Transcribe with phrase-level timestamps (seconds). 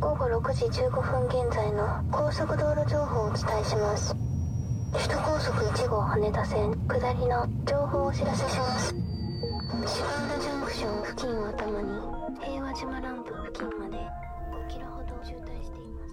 [0.00, 4.14] 午後6時15分現在の高速道路情報をお伝えします
[4.92, 8.94] 首都高速1号羽田線下りの情報をお知らせします
[9.86, 11.88] 芝浦ジャンクション付近を頭に
[12.44, 16.12] 平和島ランプ付近まで5キロほど渋滞しています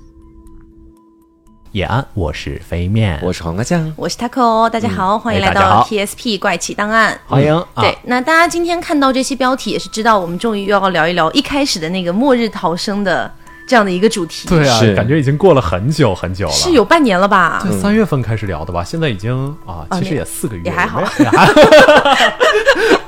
[1.72, 7.20] 叶安，我是飞面，我是黄瓜酱，我是 taco，大家好，欢迎来到哎大家好 TSP 怪奇档案。
[7.28, 7.82] 欢迎啊！
[7.82, 13.32] 对，那大家今天看到这期标题，也是知道我们终于又要聊一聊一开始的那个末日逃生的
[13.67, 14.49] 这样的一个主题。
[14.49, 17.61] 对啊是，感觉已经过了很久很久了，是有半年了吧？
[17.63, 18.85] 对三月份开始聊的吧？
[18.85, 21.01] 现在已经啊，啊其实也四个月了，也还好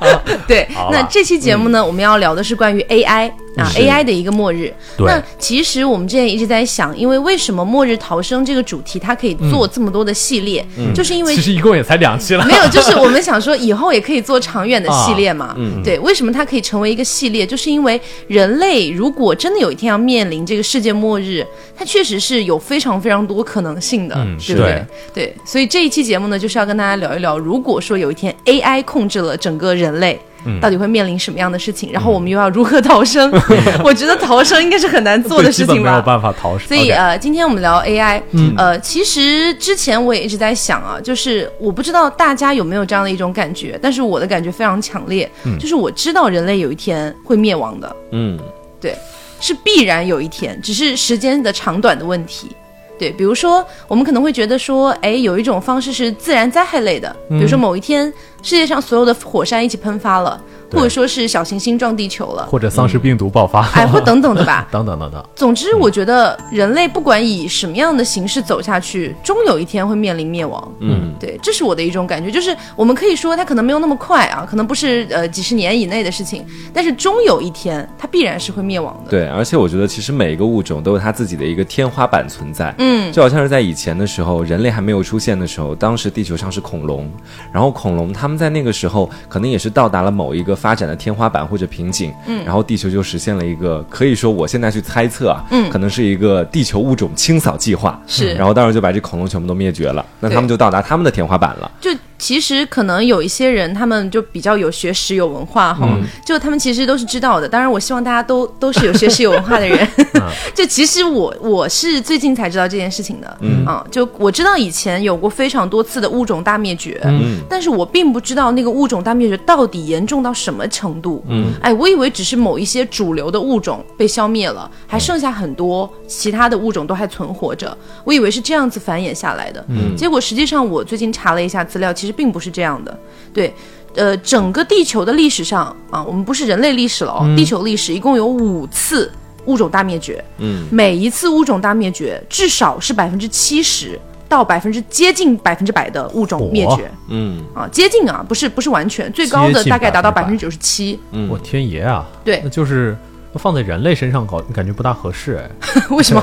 [0.46, 4.72] 对那这期节目呢，我们要聊的是关于 AI 啊 AI 的一个末日。
[4.96, 10.64] 对那其实我们之前一直在想，因为为什么末日逃生这个主题它可以做这么多的系列，
[10.94, 15.46] 就是因为其实一共也才两期了，没有，就是我们想说以后也可以做长远的系列嘛。
[15.46, 17.46] 啊嗯对，为什么它可以成为一个系列？
[17.46, 24.84] 就是因为人类如果真的有一天要面临这个世界末日，它确实是有非常非常多可能性的，嗯对不对？
[25.14, 30.18] 对，所以这一期节目呢，就是要跟大家聊一聊，如果说有一天 AI 控制了整个人类。
[30.48, 31.90] 嗯到底会面临什么样的事情？
[31.90, 33.28] 然后我们又要如何逃生？
[33.82, 36.02] 我觉得逃生应该是很难做的事情吧没有。
[36.02, 36.68] 办法逃生。
[36.68, 38.22] 所以呃，今天我们聊 AI，、
[38.56, 48.38] 呃，其实之前我也一直在想啊，就是我不知道大家有没有这样的一种感觉，但是我的感觉非常强烈，就是我知道人类有一天会灭亡的，嗯，
[48.80, 48.96] 对，
[49.40, 52.52] 是必然有一天，只是时间的长短的问题。
[52.98, 58.10] 对，比如说我们可能会觉得说，哎，有一种方式是自然灾害类的，比如说某一天
[58.46, 64.64] 世界上所有的火山一起喷发了，或者说是小行星撞地球了，或者丧尸病毒爆发，哎，或等等的吧。
[64.70, 70.72] 等等等等，总之，我觉得人类不管以什么样的形式走下去，终有一天会面临灭亡。
[70.78, 79.10] 嗯，对，这是我的一种感觉，就是我们可以说它可能没有那么快啊，可能不是呃几十年以内的事情，但是终有一天它必然是会灭亡的。
[79.10, 87.10] 对，而且我觉得其实每一个物种都有它自己的一个天花板存在，嗯，就好像是在以前的时候，人类还没有出现的时候，当时地球上是恐龙，
[87.52, 95.70] 然后恐龙它们在那个时候可能也是到达了某一个发展的天花板或者瓶颈，嗯，然后地球就实现了一个可以说我现在去猜测啊，嗯。
[95.70, 98.34] 可能是一个地球物种清扫计划，是。
[98.34, 105.88] 然后当时就把这恐龙全部都灭绝了，那他们就到达他们的天花板了，就其实可能有一些人，他们就比较有学识、有文化哈，
[106.24, 107.48] 就他们其实都是知道的。
[107.48, 109.86] 当然，我希望大家都 都是有学识、有文化的人。
[110.54, 113.64] 就其实我我是最近才知道这件事情的，嗯。
[113.66, 132.98] 啊，就我知道以前有过非常多次的物种大灭绝，嗯，但是我并不知道那个物种大灭绝到底严重到什么程度，嗯，哎，我以为只是某一些主流的物种被消灭了，还剩下很多其他的物种都还存活着，我以为是这样子繁衍下来的，嗯，结果实际上我最近查了一下资料，其实并不是这样的，
[133.32, 133.54] 对。
[133.94, 139.10] 呃，整个地球的历史上啊，我们不是人类历史了哦，地球历史一共有五次
[139.46, 152.06] 物种大灭绝，嗯，每一次物种大灭绝至少是百分之七十到百分之接近百分之百的物种灭绝嗯，啊，接近啊，不是不是完全，最高的大概达到百分之九十七，嗯我天爷啊！
[152.22, 152.94] 对那就是
[153.36, 155.50] 放在人类身上搞，感觉不大合适哎。
[155.88, 156.22] 为什么？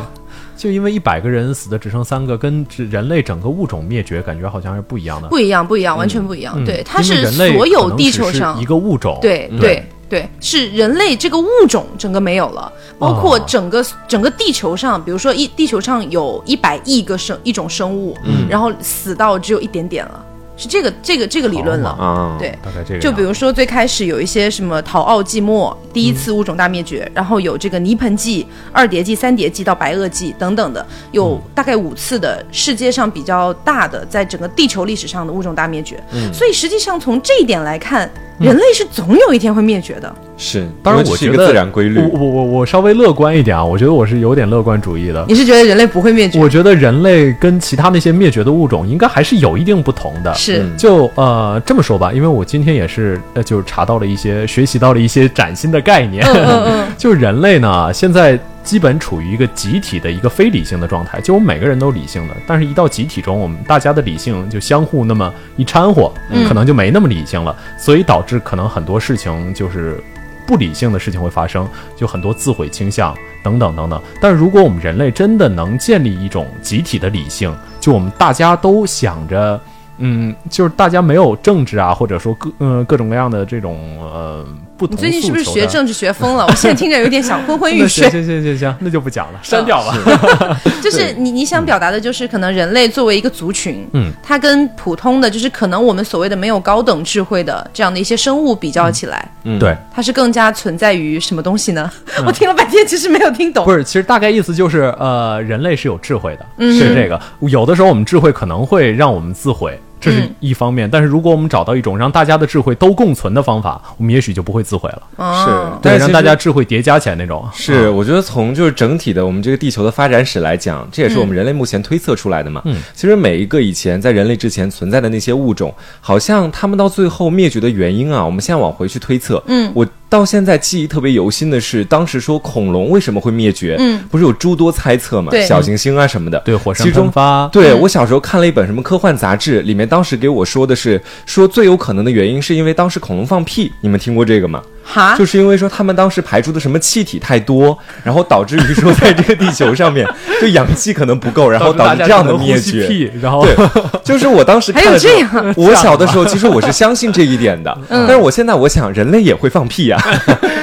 [0.55, 5.27] 就因为一百个人死的只剩三个，跟人类整个物种灭绝感觉好像是不一样的。
[5.27, 6.53] 不一样，不一样，完全不一样。
[6.57, 18.15] 嗯对，它是所有地球上一个物种，对对对，是人类这个物种整个没有了，包括哦整个、整个地球上，比如说一地球上有一百亿个生一种生物，
[18.47, 20.23] 然后死到只有一点点了，
[20.55, 21.89] 是这个这个这个理论了。
[21.89, 22.99] 啊，对，大概这个。
[22.99, 36.01] 就比如说最开始有一些什么陶奥纪末第一次物种大灭绝，然后有这个泥盆纪、二叠纪、三叠纪到白垩纪等等的，有大概五次的世界上比较大的在整个地球历史上的物种大灭绝。
[36.31, 38.09] 所以实际上从这一点来看，
[38.43, 40.13] 人类是总有一天会灭绝的。
[40.37, 45.23] 是，当然，因为这是一个我觉得自然规律我，我我我稍微乐观一点啊，我觉得我是有点乐观主义的。
[45.27, 46.39] 你是觉得人类不会灭绝？
[46.39, 50.33] 我觉得人类跟其他那些灭绝的物种应该还是有一定不同的。
[50.33, 50.63] 是。
[50.63, 56.25] 嗯就呃这么说吧，因为我今天也是呃就是查到了一些学习到了一些崭新的概念。
[56.25, 70.01] 嗯嗯嗯， 就人类呢，现在基本处于一个集体的一个非理性的状态，就我们每个人都理性的，但是一到集体中，我们大家的理性就相互那么一掺和，嗯可能就没那么理性了，所以导致可能很多事情就是
[70.47, 73.13] 不理性的事情会发生，就很多自毁倾向
[73.43, 74.01] 等等等等。
[74.21, 79.59] 但是如果我们人类真的能建立一种集体的理性，就我们大家都想着。
[79.99, 84.43] 嗯，就是大家没有政治啊，或者说各嗯、各种各样的这种呃
[84.87, 86.45] 不不同你最近是不是学政治学疯了？
[86.45, 88.23] 我现在听着有点想昏昏欲 睡行。
[88.23, 90.59] 行行行行，那就不讲了，删掉吧。
[90.83, 101.89] 就是你你想表达的就是，可能人类作为一个族群，嗯，它跟普通的就是可能我们所谓的没有高等智慧的这样的一些生物比较起来，嗯对，它是更加存在于什么东西呢？
[102.25, 103.63] 我听了半天，其实没有听懂。
[103.65, 107.19] 不是，其实大概意思就是，呃，人类是有智慧的，嗯是这个。
[107.41, 110.89] 有的时候我们智慧可能会让我们自毁，这是嗯一方面。
[110.89, 115.03] 但是如果我们找到一种让大家的智慧都共存的方法，我们也许就不会自毁了。
[115.15, 117.47] 哦是对，但是让大家智慧叠加起来那种。
[117.53, 122.61] 是，我觉得从就是整体的我们这个地球的发展史来讲，这也是我们人类目前推测出来的嘛。
[122.65, 129.41] 嗯，其实每一个以前在人类之前存在的那些物种，好像他们到最后灭绝的原因啊，我们现在往回去推测。
[129.47, 136.39] 嗯我到现在记忆特别犹新的是，当时说恐龙为什么会灭绝，嗯不是有诸多猜测嘛，对小行星啊什么的。
[136.45, 144.61] 对，火山其中喷发，对、嗯我小时候看了一本什么科幻杂志，里面当时给我说的是，说最有可能的原因是因为当时恐龙放屁，你们听过这个吗？
[144.83, 150.07] 哈，就是因为说他们当时排出的什么气体太多， 然后导致于说在这个地球上面
[150.41, 152.87] 就氧气可能不够，然后导致这样的灭绝。
[152.87, 153.55] 屁，然后对，
[154.03, 158.05] 就是我当时 看还有这样我小的时候其实我是相信这一点的，嗯。
[158.07, 159.97] 但是我现在我想人类也会放屁呀、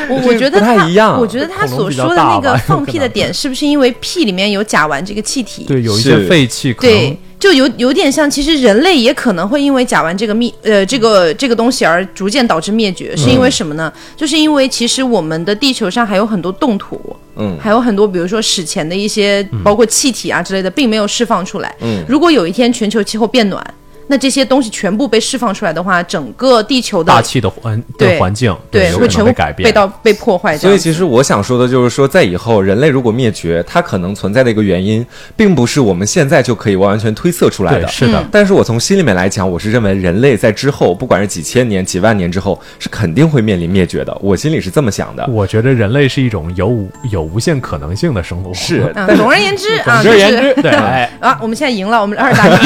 [0.08, 1.18] 我我觉得不太一样。
[1.18, 5.64] 我觉得他所说的那个放屁的点，是不是因为屁里面有甲烷这个气体？
[5.64, 6.10] 对有一是。
[6.10, 13.90] 些废气，可能对，就有有点像，其实人类也可能会因为甲烷这个灭呃这个这个东西而逐渐导致灭绝，是因为什么呢？
[14.14, 21.74] 就是因为其实我们的地球上还有很多冻土，嗯还有很多比如说史前的一些包括气体啊之类的，并没有释放出来。
[21.80, 23.74] 嗯如果有一天全球气候变暖，
[24.10, 29.64] 那这些东西全部被释放出来的话，整个地球的大气的环对的环境对会全部被改变。
[29.64, 30.68] 被到被破坏掉。
[30.68, 37.86] 所以其实我想说的就是说，在以后人类如果灭绝，它可能存在的一个原因，并不是我们现在就可以完完全推测出来的。
[37.86, 44.12] 是的嗯但是我从心里面来讲，我是认为人类在之后，不管是几千年、几万年之后，是肯定会面临灭绝的。
[44.20, 45.24] 我心里是这么想的。
[45.28, 48.52] 我觉得人类是一种有无有无限可能性的生物。
[48.52, 52.56] 是，嗯，总而言之啊，总而言之，对，哎， 啊，我们现在赢了，我们二打一。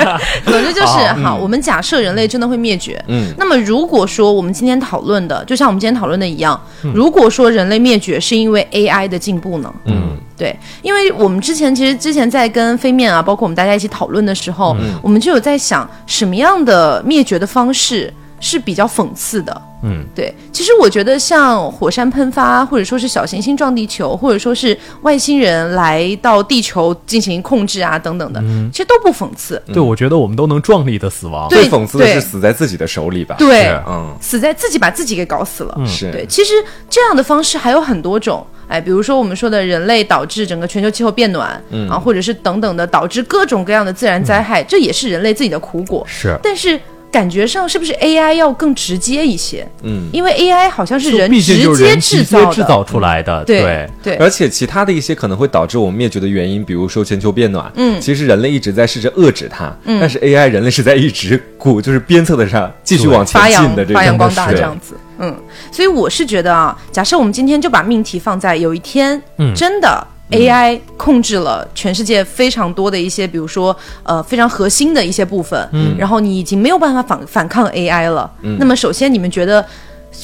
[0.50, 6.92] 总之就是好，我们假设人类真的会灭绝，嗯，那么如果说我们今天讨论的，就像我们今天讨论的一样，嗯。
[6.94, 9.72] 如果说人类灭绝是因为 AI 的进步呢？
[9.86, 14.98] 嗯，对，因为我们之前其实之前在跟飞面啊，包括我们大家一起讨论的时候，嗯。
[15.02, 18.12] 我们就有在想什么样的灭绝的方式
[18.44, 19.62] 是比较讽刺的。
[19.86, 29.62] 嗯，对，其实我觉得像火山喷发，或者说是小行星撞地球，或者说是外星人来到地球进行控制啊等等的，嗯其实都不讽刺。
[29.66, 31.48] 对，我觉得我们都能壮丽的死亡。
[31.48, 33.36] 对最讽刺的是死在自己的手里吧？
[33.38, 35.78] 对，嗯，死在自己把自己给搞死了。
[35.86, 36.52] 是，对，其实
[36.88, 46.02] 这样的方式还有很多种，哎，比如说我们说的人类导致整个全球气候变暖，嗯啊，或者是等等的导致各种各样的自然灾害，这也是人类自己的苦果。
[46.08, 46.80] 是，但是
[47.14, 49.64] 感觉上是不是 AI 要更直接一些？
[49.84, 50.10] 嗯。
[50.12, 64.96] 因为 AI 好像是人直接人直接制造的，制造出来的，对对而且其他的一些可能会导致我们灭绝的原因，比如说全球变暖，嗯其实人类一直在试着遏制它，嗯但是 AI 人类是在一直鼓就是鞭策的上继续往前进的这种发扬光大这样子。
[65.20, 65.32] 嗯，
[65.70, 70.04] 所以我是觉得啊，假设我们今天就把命题放在有一天，嗯真的。
[70.34, 78.30] AI 控制了全世界非常多的一些，比如说呃非常核心的一些部分，嗯，然后你已经没有办法反反抗 AI 了。
[78.42, 79.64] 嗯，那么首先你们觉得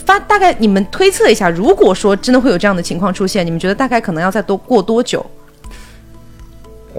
[0.05, 5.25] 发大概你们推测一下，如果说真的会有这样的情况出现，你们觉得大概可能要再多过多久？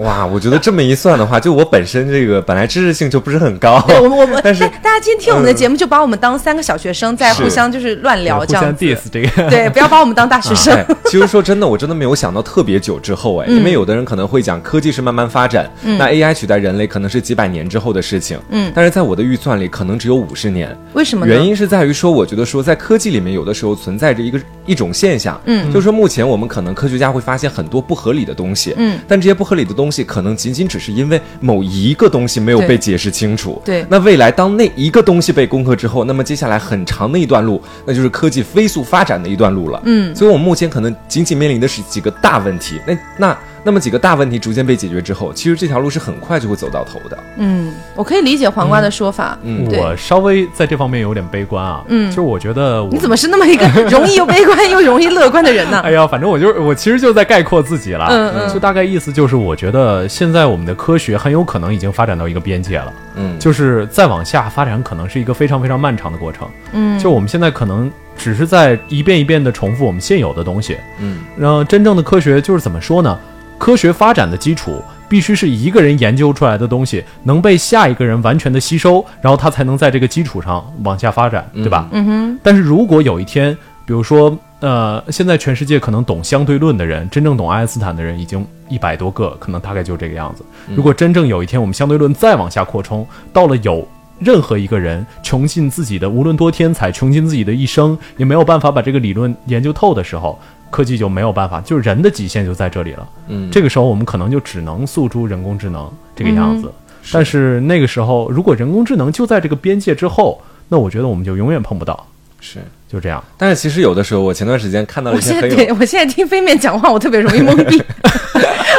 [0.02, 8.84] 哇，我觉得这么一算的话，就我本身这个本来知识性就不是很高， 对，我们我们 但是大家今天听我们的节目，就把我们当三个小学生在互相就是乱聊这样子。
[8.84, 9.50] diss 这个。
[9.50, 10.72] 对，不要把我们当大学生。
[10.76, 20.76] 哎，其实说真的，我真的没有想到特别久之后，哎，嗯因为有的人可能会讲科技是慢慢发展，那 AI 取代人类可能是几百年之后的事情，嗯但是在我的预算里，可能只有五十年。
[20.94, 21.26] 为什么？
[21.26, 33.84] 原因是在于说，我觉得说在科技里面，有的时候存在着一个一种现象，嗯就是说目前我们可能科学家会发现很多不合理的东西，嗯，但这些不合理的东西可能仅仅只是因为某一个东西没有被解释清楚，对。
[33.88, 40.14] 那未来当那一个东西被攻克之后，那么接下来很长的一段路，那就是科技飞速发展的一段路了，嗯。
[40.14, 43.38] 所以我们目前可能仅仅面临的是几个大问题，那那。
[43.64, 47.18] 那么几个大问题逐渐被解决之后，其实这条路是很快就会走到头的。
[47.36, 49.38] 嗯，我可以理解黄瓜的说法。
[49.42, 55.80] 嗯对我稍微在这方面有点悲观啊，嗯就是我觉得我你怎么是那么一个容易又悲观又容易乐观的人呢？
[55.86, 58.06] 哎呀，反正我就是我，其实就在概括自己了。
[58.10, 66.48] 嗯嗯就大概意思就是，我觉得现在我们的科学很有可能已经发展到一个边界了，嗯，就是再往下发展可能是一个非常非常漫长的过程。
[66.72, 73.18] 嗯，就我们现在可能只是在一遍一遍的重复我们现有的东西，嗯，然后真正的科学就是怎么说呢？
[73.62, 81.88] 科学发展的基础必须是一个人研究出来的东西能被下一个人完全的吸收，然后他才能在这个基础上往下发展，对吧？
[81.92, 90.42] 嗯哼，但是如果有一天，比比如说，呃，现在全世界可能懂相对论的人，真正懂爱因斯坦的人已经一百多个，可能大概就这个样子。
[90.74, 93.86] 如果真正有一天我们相对论再往下扩充，到了有
[94.18, 100.40] 任何一个人穷尽自己的无论多天才，穷尽自己的一生，也没有办法把这个理论研究透的时候，
[100.72, 103.08] 科技就没有办法，就是人的极限就在这里了。
[103.28, 106.72] 嗯这个时候我们可能就只能诉诸人工智能这个样子。
[107.12, 112.06] 但是那个时候，如果人工智能就在这个边界之后，那我觉得我们就永远碰不到，
[112.40, 112.58] 是。
[112.88, 113.24] 就这样。
[113.38, 117.82] 但是其实有的时候，我前段时间看到了一些我现在听飞面讲话，我特别容易懵逼，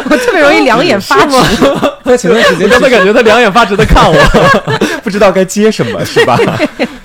[0.05, 1.35] 我特别容易两眼发直。
[2.05, 4.15] 在前段时间我刚才感觉他两眼发直的看我，
[5.03, 6.37] 不知道该接什么，是吧？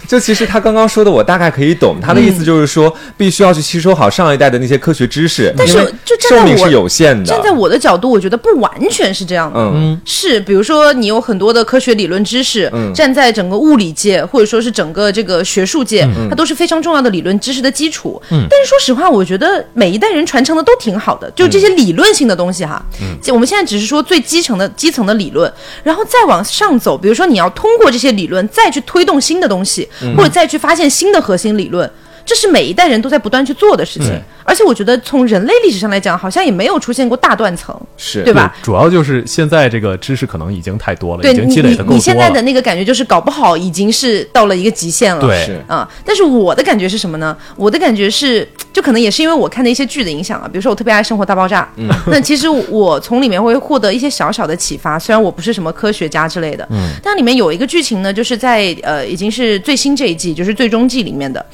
[0.09, 1.97] 就其实他刚刚说的，我大概可以懂。
[2.01, 7.27] 他的意思就是说，必须要去吸收好上一代的那些科学知识，但是就站在我寿命是有限的。
[7.27, 9.61] 站在我的角度，我觉得不完全是这样的。
[9.61, 18.21] 嗯，是，比如说你有很多的科学理论知识，嗯站在整个物理界或者说是整个这个学术界，嗯它都是非常重要的理论知识的基础。
[18.31, 22.83] 但是说实话，我觉得每一代人传承的都挺好的，就这些理论性的东西哈。
[23.21, 29.87] 就我们现在只是说最基层的基层的理论，然后再往上走，比如说你要通过这些理论再去推动新的东西，
[30.17, 31.91] 或者再去发现新的核心理论。
[32.29, 34.13] 这是每一代人都在不断去做的事情，
[34.45, 38.55] 而且我觉得从人类历史上来讲，好像也没有出现过大断层，是对吧？
[38.63, 42.43] 主要就是现在这个知识可能已经太多了，对已经积累的够多了你现在的。
[42.43, 45.23] 那个感觉就是搞不好已经是到了一个极限了。
[45.23, 47.35] 对是啊、但是我的感觉是什么呢？
[47.57, 61.45] 我的感觉是，就可能也是因为我看的一些剧的影响啊，比如说我特别爱《生活大爆炸》，嗯， 那其实我从里面会获得一些小小的启发，虽然我不是什么科学家之类的，嗯，但里面有一个剧情呢，就是在呃已经是最新这一季，就是最终季里面的。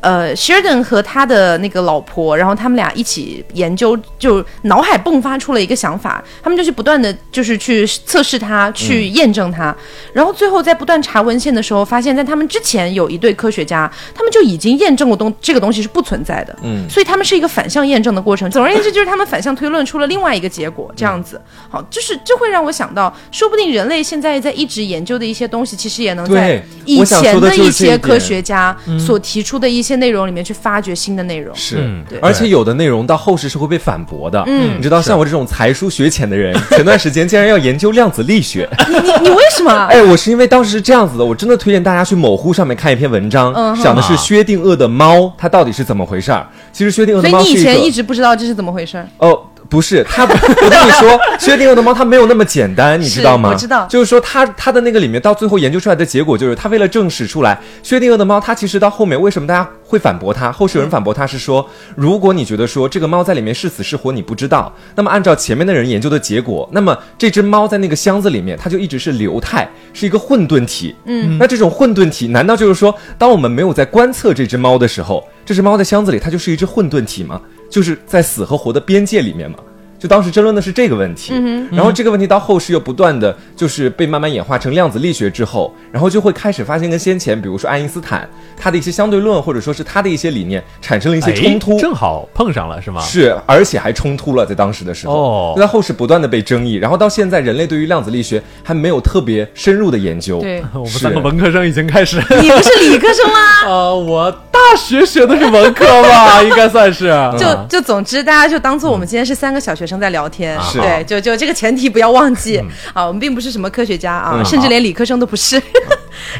[0.00, 9.74] 呃，Sheldon 和他的那个老婆，然后他们俩一起研究，就脑海迸发出了一个想法，他们就去不断的就是去测试它，去验证它，
[10.12, 18.50] 然后最后在不断查文献的时候，发现在他们之前有一对科学家，他们就已经验证过东这个东西是不存在的，嗯，所以他们是一个反向验证的过程。
[18.50, 21.40] 总而言之，就是他们反向推论出了另外一个结果，这样子。
[21.68, 31.54] 好，就是这会让我想到，说不定人类现在在一直研究的一些东西，其实也能在以前的一些科学家所提出的一些内容里面去发掘新的内容。
[31.54, 34.42] 是嗯对而且有的内容到后世是会被反驳的。
[34.46, 38.68] 嗯你知道，像我这种才疏学浅的人，前段时间竟然要研究量子力学。
[38.88, 39.70] 你你你为什么？
[39.86, 46.46] 哎，我是因为当时是这样子的，我真的推荐大家去某乎上面看一篇文章，嗯讲的是薛定谔的猫，它到底是怎么回事儿。
[46.72, 49.06] 其实薛定谔所以的猫是一个你以前一直不知道这是怎么回事儿？
[49.18, 49.38] 哦，
[49.70, 53.50] 不是，他， 我跟你说，薛定谔的猫它没有那么简单，你知道吗？
[53.50, 60.50] 我知道就是说它它的那个里面到最后研究出来的结果，就是它为了证实出来薛定谔的猫，它其实到后面为什么大家会反驳它？
[60.50, 70.96] 后世有人反驳它是说，如果你觉得说这个猫在里面是死是活你不知道，那么按照前面的人研究的结果，那么这只猫在那个箱子里面，它就一直是流态，是一个混沌体。
[71.04, 77.40] 嗯，那这种混沌体，难道就是说，当我们没有在观测这只猫的时候，这只猫在箱子里，它就是一只混沌体吗？
[77.70, 79.58] 就是在死和活的边界里面嘛？
[80.00, 81.34] 就当时争论的是这个问题，
[81.70, 88.26] 然后这个问题到后世又不断的就是被慢慢演化成量子力学之后，然后就会开始发现跟先前比如说爱因斯坦
[88.56, 93.02] 他的一些相对论或者说是他的一些理念产生了一些冲突，哎正好碰上了是吗？
[93.02, 102.16] 是，而且还冲突了，在当时的时候，哦就在后世不断的被争议，然后到现在人类对于量子力学还没有特别深入的研究，对 我们三个文科生已经开始。
[102.40, 103.38] 你不是理科生吗？
[103.68, 107.08] 呃，我大学学的是文科吧，应该算是。
[107.38, 115.60] 就啊就总之，大家就当做我们今天是三个小学生在聊天，是对，就就这个前提不要忘记、啊，我们并不是什么科学家啊，嗯甚至连理科生都不是。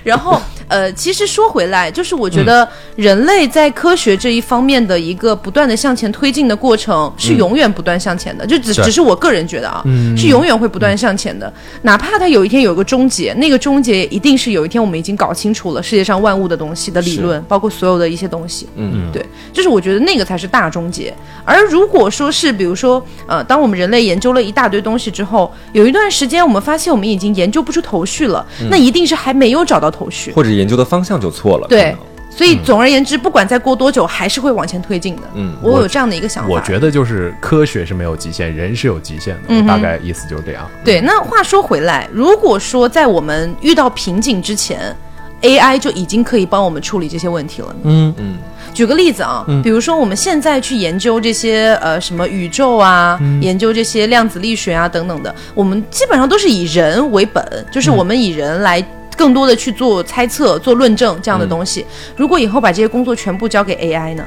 [0.03, 8.47] 然后呃，其实说回来，就是我觉得人类在科学这一方面的一个不断的向前推进的过程，是永远不断向前的。
[8.47, 8.81] 就只是。
[8.91, 9.85] 只是我个人觉得啊，
[10.17, 18.67] 是永远会不断向前的，哪怕它有一天有个终结，那个终结一定是有一天我们已经搞清楚了世界上万物的东西的理论，包括所有的一些东西。
[18.75, 21.15] 嗯，对，就是我觉得那个才是大终结。
[21.45, 30.33] 而如果说是比如说，呃，当我们人类研究了一大堆东西之后，有一段时间我们发现我们已经研究不出头绪了，那一定是还没有找到头绪。
[30.33, 31.97] 或者研究的方向就错了，对，
[32.29, 35.23] 所以总而言之，不管再过多久，还是会往前推进的。
[35.35, 36.51] 嗯我有这样的一个想法。
[36.51, 39.43] 我觉得就是科学是没有极限，人是有极限的。
[39.49, 40.69] 嗯大概意思就是这样。
[40.85, 44.95] 对，那话说回来，如果说在我们遇到瓶颈之前
[45.43, 47.75] ，AI 就已经可以帮我们处理这些问题了呢。
[47.85, 48.39] 嗯嗯，
[48.75, 58.85] 举个例子啊，比如说我们现在去研究这些呃什么宇宙啊，研究这些量子力学啊等等的，我们基本上都是以人为本，就是我们以人来。
[59.21, 61.85] 更多的去做猜测、做论证这样的东西。
[62.17, 64.25] 如果以后把这些工作全部交给 AI 呢？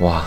[0.00, 0.24] 哇，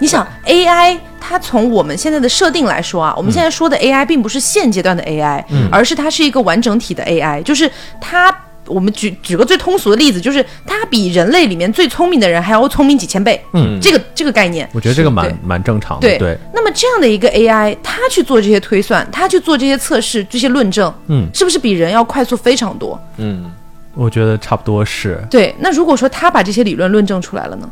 [0.00, 8.36] 你想 AI，它从我们现在的设定来说啊，我们现在说的 AI 并不是现阶段的 AI，、而是它是一个完整体的 AI，就是它
[8.66, 13.40] 我们举举个最通俗的例子，就是它比人类里面最聪明的人还要聪明几千倍。
[13.52, 14.68] 嗯这个这个概念。
[14.72, 16.08] 我觉得这个蛮蛮正常的。
[16.08, 23.00] 对对，那么这样的一个 AI，它去做这些推算，它去做这些测试、这些论证，嗯，是不是比人要快速非常多？
[23.18, 23.50] 嗯，
[23.94, 25.22] 我觉得差不多是。
[25.30, 27.70] 对，那如果说他把这些理论论证出来了呢？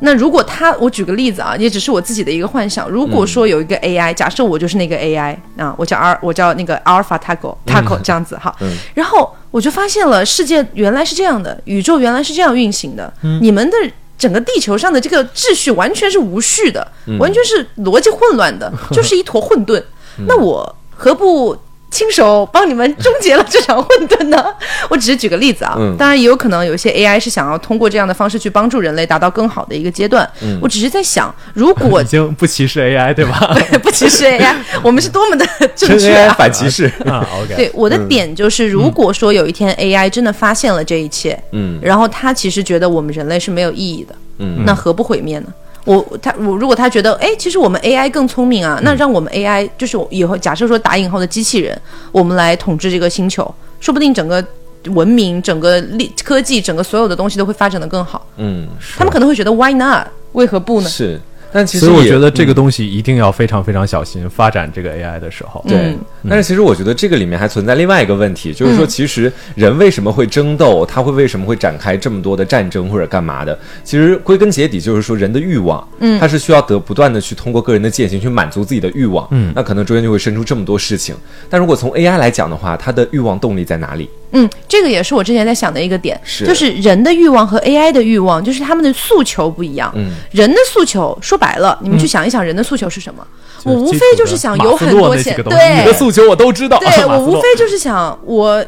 [0.00, 2.88] 那如果他，我举个例子啊，也只是我自己的一个幻想。
[2.88, 8.54] 如果说有一个 AI，、假设我就是那个 AI 啊，我叫阿，我叫那个阿尔法 Taco Taco 这样子哈，
[8.94, 13.76] 然后我就发现了世界原来是这样的，宇宙原来是这样运行的，你们的。
[14.18, 19.82] 整个地球上的这个秩序完全是无序的，完全是逻辑混乱的， 就是一坨混沌。
[20.26, 21.54] 那我何不
[21.96, 24.44] 亲手帮你们终结了这场混沌呢？
[24.90, 30.28] 我只是举个例子啊，嗯当然也有可能有一些 AI 是想要通过这样的方式去帮助人类达到更好的一个阶段。
[30.60, 33.56] 我只是在想，如果 已经不歧视 AI 对吧？
[33.82, 36.34] 不歧视 AI，我们是多么的正真确 AI 啊！
[36.36, 36.84] 反歧视。
[37.06, 45.46] 啊，OK，对，我的点就是，如果说有一天 AI 真的发现了这一切，嗯然后他其实觉得我们人类是没有意义的，嗯那何不毁灭呢？
[45.86, 51.80] 我他我如果他觉得，哎，其实我们 AI 更聪明啊，那让我们 AI 就是以后假设说打引号的机器人，
[52.12, 53.42] 我们来统治这个星球，
[53.80, 54.44] 说不定整个
[54.88, 58.26] 文明、整个力科技、整个所有的东西都会发展的更好。
[58.36, 60.08] 嗯，他们可能会觉得 Why not？
[60.32, 60.88] 为何不呢？
[60.88, 61.20] 是，
[61.56, 65.64] 但其实所以我觉得这个东西一定要非常非常小心发展这个 AI 的时候。
[65.66, 73.58] 对嗯，但是其实我觉得这个里面还存在另外一个问题，就是说，其实人为什么会争斗，他会为什么会展开这么多的战争或者干嘛的？
[73.82, 81.14] 其实归根结底就是说，人的欲望，嗯，他是需要得不断的去通过个人的践行去满足自己的欲望，嗯，那可能中间就会生出这么多事情。
[81.48, 84.10] 但如果从 AI 来讲的话，它的欲望动力在哪里？
[84.32, 89.92] 嗯，这个也是我之前在想的一个点，是就是人的欲望和 AI 的欲望，就是他们的诉求不一样。
[89.96, 93.26] 嗯，人的诉求说白了，你们去想一想，人的诉求是什么？
[93.64, 95.92] 我无非就是想有很多钱，那几个东西你的。
[95.96, 96.78] 诉求我都知道。
[96.78, 98.62] 对我无非就是想我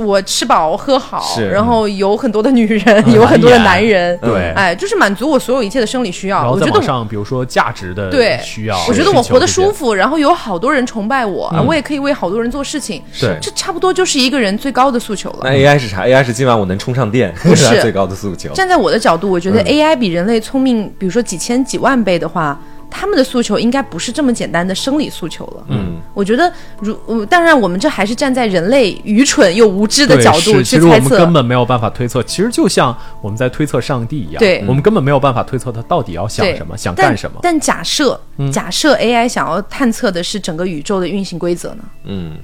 [0.00, 6.38] 我吃饱喝好，然后有很多的女人，有很多的男人，对哎，就是满足我所有一切的生理需要。
[6.38, 15.50] 然后我觉得上，比如说价值的对需要，我觉得我活得舒服，然后有好多人崇拜我，我也可以为好多人做事情，对这差不多就是一个人最高的诉求了那。
[15.50, 18.50] AI 是啥？AI 是今晚我能充上电， 不是最高的诉求。
[18.52, 22.58] 站在我的角度，我觉得嗯 AI 比人类聪明，比如说几千几万倍的话，
[22.92, 25.64] 他们的诉求应该不是这么简单的生理诉求了。
[25.68, 31.32] 嗯，我觉得如，呃当然我们这还是站在人类愚蠢又无知的角度去猜测实我们根。
[31.32, 37.38] 本没有办法推测，其实就像我们在推测上帝一样，对我们根本没有办法推测他到底要想什么，想干什么。
[37.42, 38.20] 但假设、
[38.52, 41.84] 假设 AI 想要探测的是整个宇宙的运行规则呢？
[42.04, 42.36] 嗯，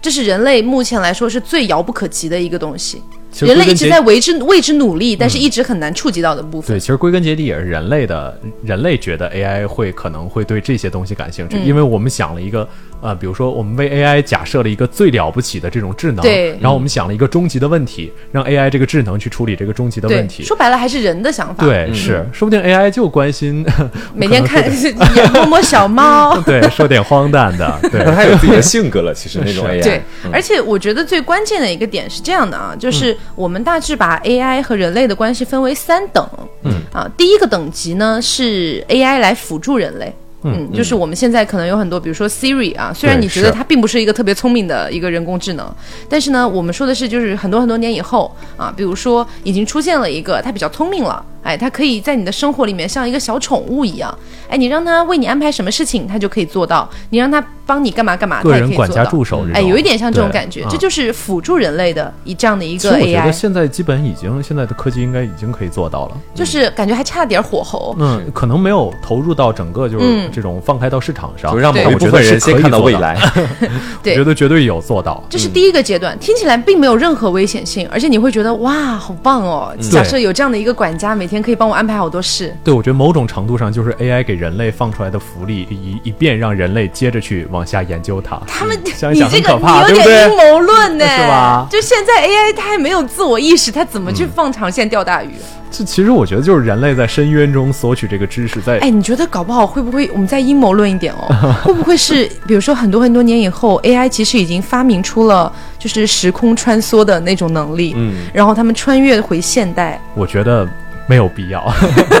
[0.00, 3.02] 这是人类目前来说是最遥不可及的一个东西。
[3.44, 6.76] 人类一直在为之为之努力，但是一直很难触及到的部分。
[6.76, 12.66] 对，其实归根结底也是人类的，人类觉得 AI 会可能会对这些东西感兴趣，嗯因为我们想了一个，
[13.00, 20.44] 呃，比如说我们为 AI 假设了一个最了不起的这种智能，对然后我们想了一个终极的问题，让 AI 这个智能去处理这个终极的问，题。
[20.44, 23.66] 说白了还是人的想法。，对，是，说不定 AI 就关心
[24.14, 24.92] 每天看也
[25.34, 26.40] 摸摸小猫。
[26.46, 29.12] 对，说点荒诞的，对，它有自己的性格了。
[29.12, 36.26] 其实那种 AI，对，而且我觉得最关键的一个点是这样的啊，就是我们大致把 AI 和人类的关系分为三等。
[36.62, 40.14] 嗯啊，第一个等级呢是 AI 来辅助人类。
[40.42, 45.68] 嗯，就是我们现在可能有很多，比如说 Siri 啊，虽然你觉得它并不是一个特别聪明的一个人工智能，
[46.08, 54.16] 但是呢，我们说的是就是很多很多年以后啊，比如说已经出现了一个它比较聪明了，哎，它可以在你的生活里面像一个小宠物一样，
[54.48, 58.84] 哎，你让它为你安排什么事情，它就可以做到；你让它帮你干嘛干嘛，它个也可以做到。
[58.84, 66.16] 人管家助手，哎，有一点像这种感觉，啊这就是辅助人类的一这样的一个其实我觉得 AI，现在基本已经，现在的科技应该已经可以做到了。
[66.34, 67.96] 就是感觉还差点火候。
[67.98, 73.18] 嗯，可能没有投入到整个就是嗯这种放开到市场上，就让某对一部分人先看到未来。
[73.60, 73.68] 我
[74.02, 75.22] 对觉得绝对有做到。
[75.30, 79.74] 这是第一个阶段，听起来并没有任何危险性，而且你会觉得哇，好棒哦！
[79.90, 88.40] 假设有这样的一个管家，每天可以帮我安排好多事，对，我觉得某种程度上就是 AI 给人类放出来的福利，以以便让人类接着去往下研究它。
[88.46, 90.36] 他们想想你这个有点阴？
[90.36, 95.30] 谋论呢， 是吧就现在 AI 它还没有自我意识，它怎么去放长线钓大鱼？
[95.70, 101.54] 这其实我觉得就是人类在深渊中索取这个知识，在哎，你觉得搞不好会不会我们再阴谋论一点哦？
[101.64, 110.00] 会不会是比如说很多很多年以后，AI 其实已经发明出了就是时空穿梭的那种能力，嗯，然后他们穿越回现代。
[110.14, 110.66] 我觉得
[111.06, 111.66] 没有必要，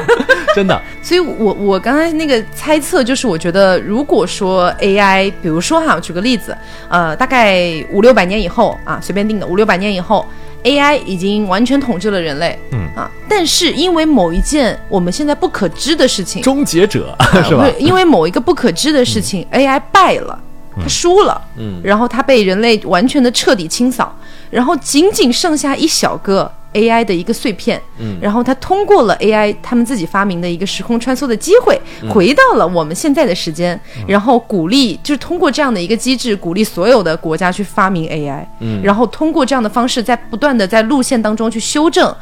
[0.54, 0.80] 真的。
[1.02, 6.56] 所以我我刚才那个猜测就是，我觉得如果说 AI，比如说哈，我举个例子，
[6.88, 10.26] 呃，大概五六百年以后啊，随便定的五六百年以后
[10.64, 17.16] ，AI 已经完全统治了人类，嗯啊，但是因为某一件我们现在不可知的事情，终结者
[17.48, 17.68] 是吧？
[17.78, 20.38] 因为某一个不可知的事情、a i 败了，
[20.80, 24.14] 他输了，嗯然后他被人类完全的彻底清扫。
[24.48, 42.14] 然后仅仅剩下一小个 AI 的一个碎片，嗯，然后他通过了 AI 他们自己发明的一个时空穿梭的机会，回到了我们现在的时间，然后鼓励就是通过这样的一个机制，鼓励所有的国家去发明 AI，嗯，然后通过这样的方式，在不断的在路线当中去修正。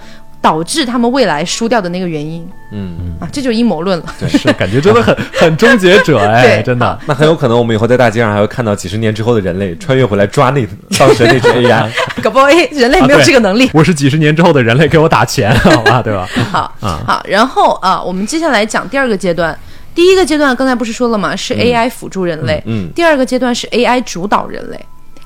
[0.44, 4.04] 导致他们未来输掉的那个原因，嗯啊，这就是阴谋论了。
[4.20, 6.98] 对是感觉真的很很终结者哎，真的。
[7.07, 10.66] 那很有可能我们以后在大街上还会看到几十年之后的人类穿越回来抓那
[10.98, 11.88] 当时那只 AI。
[12.22, 13.70] 搞不好哎，人类没有这个能力。
[13.72, 16.28] 我是几十年之后的人类，给我打钱，好吧，对吧？
[16.52, 19.59] 好，啊好，然后啊，我们接下来讲第二个阶段。
[19.94, 21.35] 第一个阶段刚才不是说了吗？
[21.35, 22.62] 是 AI 辅助人类。
[22.66, 24.78] 嗯嗯第二个阶段是 AI 主导人类。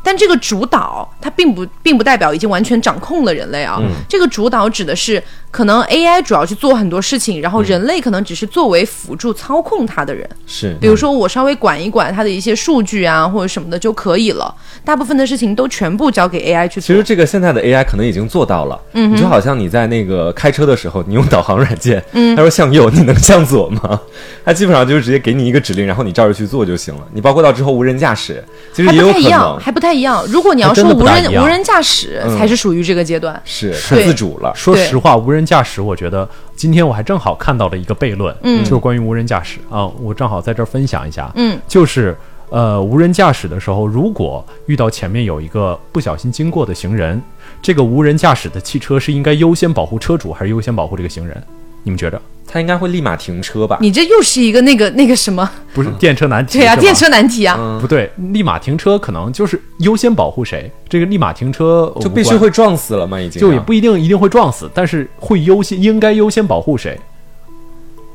[0.09, 3.79] 但这个主导，它并不并不代表已经完全掌控了人类啊。
[4.09, 10.27] 这个主导指的是，可能 AI 主要去做很多事情，然后人类可能只是作为辅助操控它的人。
[10.47, 14.55] 是，比如说我稍微管一管它的一些数据啊，或者什么的就可以了。
[14.83, 16.87] 大部分的事情都全部交给 AI 去做。
[16.87, 24.01] 其实这个现在的 AI 可能已经做到了，嗯，就好像你在那个开车的时候，你用导航软件，嗯，他说向右，你能向左吗？
[24.43, 27.03] 他基本上就是直接给你一个指令，然后你照着去做就行了。
[27.13, 28.43] 你包括到之后无人驾驶，
[28.73, 30.25] 其实还也有可不太一样，能还不太一样。
[30.29, 38.63] 如果你要说无人无人驾驶才是属于这个阶段，是是自主了，说实话，无人驾驶，我觉得今天我还正好看到了一个悖论，嗯。
[38.65, 39.59] 就是关于无人驾驶。
[39.69, 42.17] 啊，我正好在这儿分享一下，嗯，就是
[42.51, 47.21] 呃，无人驾驶的时候，如果遇到前面有一个不小心经过的行人，
[47.61, 51.43] 这个无人驾驶的汽车是应该优先保护车主，还是优先保护这个行人？
[51.83, 52.21] 你们觉着？
[52.51, 53.77] 他应该会立马停车吧？
[53.79, 55.51] 你这又是一个那个那个什么？
[55.75, 57.57] 不是电车难题对呀、电车难题啊。
[57.59, 60.71] 嗯不对，立马停车可能就是优先保护谁？
[60.89, 63.21] 这个立马停车就必须会撞死了吗？
[63.21, 66.99] 已经就也不一定一定会撞死，但是会优先应该优先保护谁？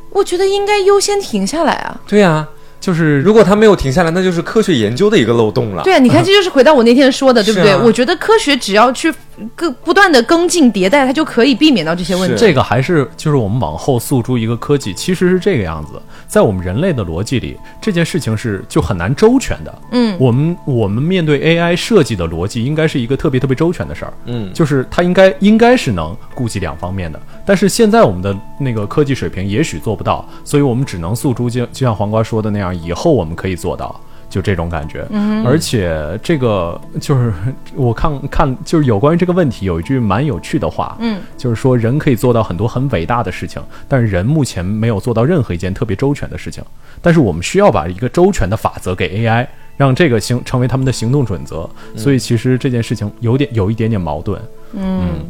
[0.10, 2.02] 我觉得应该优先停下来啊。
[2.08, 2.48] 对呀、
[2.84, 5.84] 就是如果他没有停下来，那就是科学研究的一个漏洞了。
[5.84, 7.72] 对啊，你看，这就是回到我那天说的，对不对？
[7.72, 9.10] 啊我觉得科学只要去
[9.56, 12.36] 更不断的更进迭代，它就可以避免到这些问题。
[12.38, 15.94] 这个还是就是我们往后诉诸一个科技，其实是这个样子。
[16.28, 19.82] 在我们人类的逻辑里，这件事情是就很难周全的。
[19.92, 24.14] 嗯，我们我们面对 AI 设计的逻辑，应该是一个特别特别周全的事儿。
[24.26, 34.00] 嗯就是它应该应该是能顾及两方面的，但是现在我们的那个科技水平也许做不到，所以我们只能诉诸就就像黄瓜说的那样，以后我们可以做到。
[34.30, 37.32] 就这种感觉，嗯、而且这个就是
[37.76, 46.64] 我看看，就是有关于这个问题有一句蛮有趣的话，嗯，就是说人可以做到很多很伟大的事情，但是人目前没有做到任何一件特别周全的事情。
[47.00, 49.46] 但是我们需要把一个周全的法则给 AI，
[49.78, 51.70] 让这个行成为他们的行动准则。
[51.96, 54.42] 所以其实这件事情有点有一点点矛盾。
[54.72, 55.30] 嗯，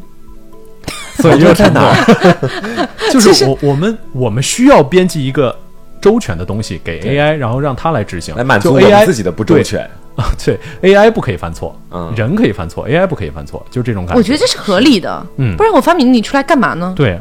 [1.17, 2.49] 所以又在哪儿？
[3.11, 5.55] 就是我我们我们需要编辑一个
[6.01, 9.89] 周全的东西给 AI，然后让它来执行，来满足 AI 自己的不周全。
[10.15, 14.17] 啊，对，AI 不可以犯错，嗯人可以犯错，AI 不可以犯错，就这种感觉。
[14.19, 15.25] 我觉得这是合理的。
[15.37, 16.93] 嗯不然我发明你出来干嘛呢？
[16.95, 17.19] 对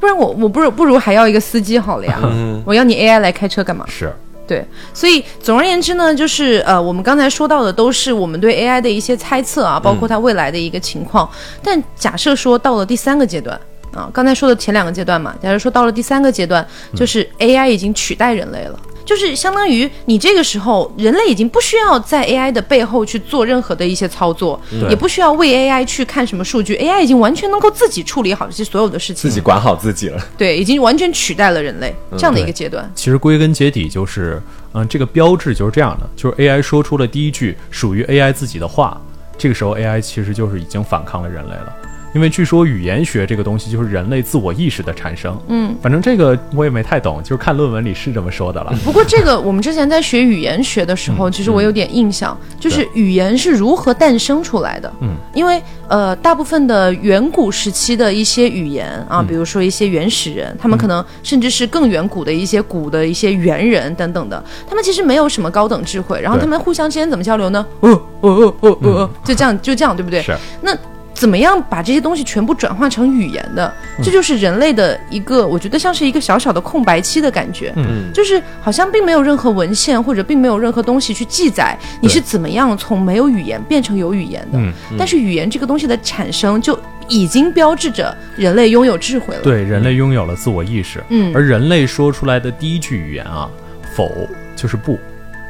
[0.00, 2.20] 不然我我不如不如还要一个司机好了呀。
[2.22, 3.84] 嗯我要你 AI 来开车干嘛？
[3.88, 4.12] 是，
[4.46, 11.26] 对，所以总而言之呢，就是呃，我们刚才说到的都是我们对 AI 的一些猜测啊，包括它未来的一个情况。
[11.62, 13.58] 但假设说到了第三个阶段
[13.94, 18.78] 啊，刚才说的前两个阶段嘛，假如说到了第三个阶段，就是 AI 已经取代人类了。
[19.04, 30.20] 就是相当于你这个时候，人类已经不需要在 AI 的背后去做任何的一些操作，也不需要为 AI 去看什么数据，AI 已经完全能够自己处理好这些所有的事情，自己管好自己了。
[30.38, 32.90] 对，已经完全取代了人类这样的一个阶段。
[32.94, 34.40] 其实归根结底就是，
[34.72, 39.00] 嗯，这个标志就是这样的，就是 AI 说出了第一句属于 AI 自己的话，
[39.36, 41.72] 这个时候 AI 其实就是已经反抗了人类了。
[42.14, 48.72] 因为据说语言学这个东西就是人类自我意识的产生，嗯，反正这个我也没太懂，就是看论文里是这么说的了。
[48.84, 54.92] 不过这个我们之前在学语言学的时候，其实我有点印象，就是语言是如何诞生出来的。
[55.00, 67.66] 嗯，因为呃，大部分的远古时期的一些语言啊，比如说一些原始人，他们可能甚至是更远古的一些古的一些猿人等等的，他们其实没有什么高等智慧，然后他们互相之间怎么交流呢？
[67.80, 70.22] 哦哦哦哦哦，就这样就这样，对不对？
[70.22, 70.76] 是，那
[71.14, 73.72] 怎么样把这些东西全部转化成语言的？
[74.02, 77.72] 这就是人类的一个，我觉得像是一个小小的空白期的感觉。
[77.76, 84.58] 嗯就是好像并没有任何文献或者并没有任何东西去记载你是怎么样从没有语言变成有语言的。
[84.58, 93.48] 嗯但是语言这个东西的产生就已经标志着人类拥有智慧了。，对，人类拥有了自我意识，嗯而人类说出来的第一句语言啊，
[93.94, 94.98] 否就是不，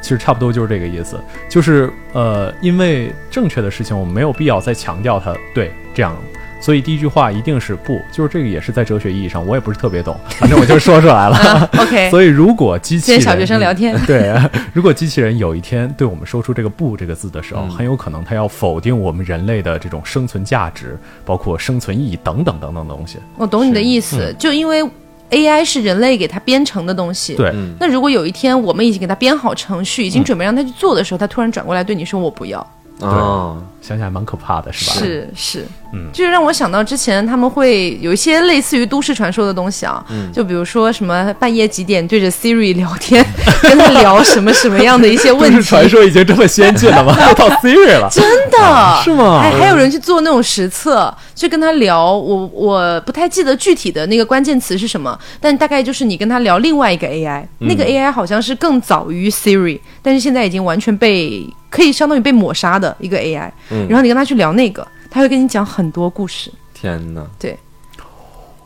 [0.05, 6.15] 其实差不多就是这个意思，就是呃，因为正确的事情我们没有必要再强调它，对，这样。
[6.61, 11.69] 所以第一句话一定是不，就是这个也是在哲学意义上，我也不是特别懂， 反正我就说出来了。
[11.77, 14.33] OK，所以如果机器人小学生聊天，对，
[14.73, 17.69] 如果机器人有一天对我们说出这个“不”这个字的时候，嗯。
[17.71, 23.17] 很有可能它要否定我们人类的这种生存价值，包括生存意义等等等等的东西。
[23.37, 24.87] 我懂你的意思，就因为
[25.31, 27.35] AI 是人类给它编程的东西。
[27.35, 27.75] 对，嗯。
[27.79, 32.65] 那如果有一天我们已经给它编好程序，已经准备让它去做的时候，它突然转过来对你说我不要，
[33.01, 34.93] 哦，想想还蛮可怕的，是吧？
[34.97, 36.09] 是是，嗯。
[36.13, 40.31] 就是让我想到之前他们会有一些类似于都市传说的东西啊，嗯。
[40.31, 43.25] 就比如说什么半夜几点对着 Siri 聊天，
[43.63, 47.13] 跟他聊什么什么样的一些都市问题，传说已经这么先进了吗？
[47.27, 49.01] 都到 Siri 了，真的。
[49.03, 49.41] 是吗？
[49.41, 61.45] 还还有人去做那种实测，去跟他聊，我我不太记得具体的那个关键词是什么，但大概就是你跟他聊另外一个 AI，、那个 AI 好像是更早于 Siri，但是现在已经完全被
[61.75, 63.51] 可以相当于被抹杀的一个 AI，、
[63.89, 66.49] 然后你跟他去聊那个，他会跟你讲很多故事。
[66.73, 67.21] 天哪！
[67.37, 67.57] 对，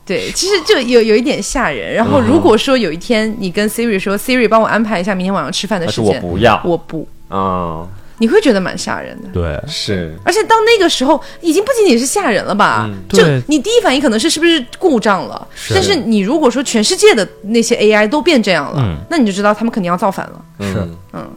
[0.06, 1.94] 对其实就有有一点吓人。
[1.94, 6.62] 然后如果说有一天你跟 Siri 说，Siri 帮我安排一下明天晚上吃饭的时间我不要。
[6.64, 9.30] 我不，啊，你会觉得蛮吓人的。
[9.30, 10.16] 对，是。
[10.24, 12.90] 而且到那个时候，已经不仅仅是吓人了吧？
[13.10, 15.74] 就你第一反应可能是是不是故障了，是。
[15.74, 18.98] 但是你如果说全世界的那些 AI 都变这样了，嗯。
[19.10, 20.46] 那你就知道他们肯定要造反了。
[20.60, 20.88] 是。
[21.14, 21.28] 嗯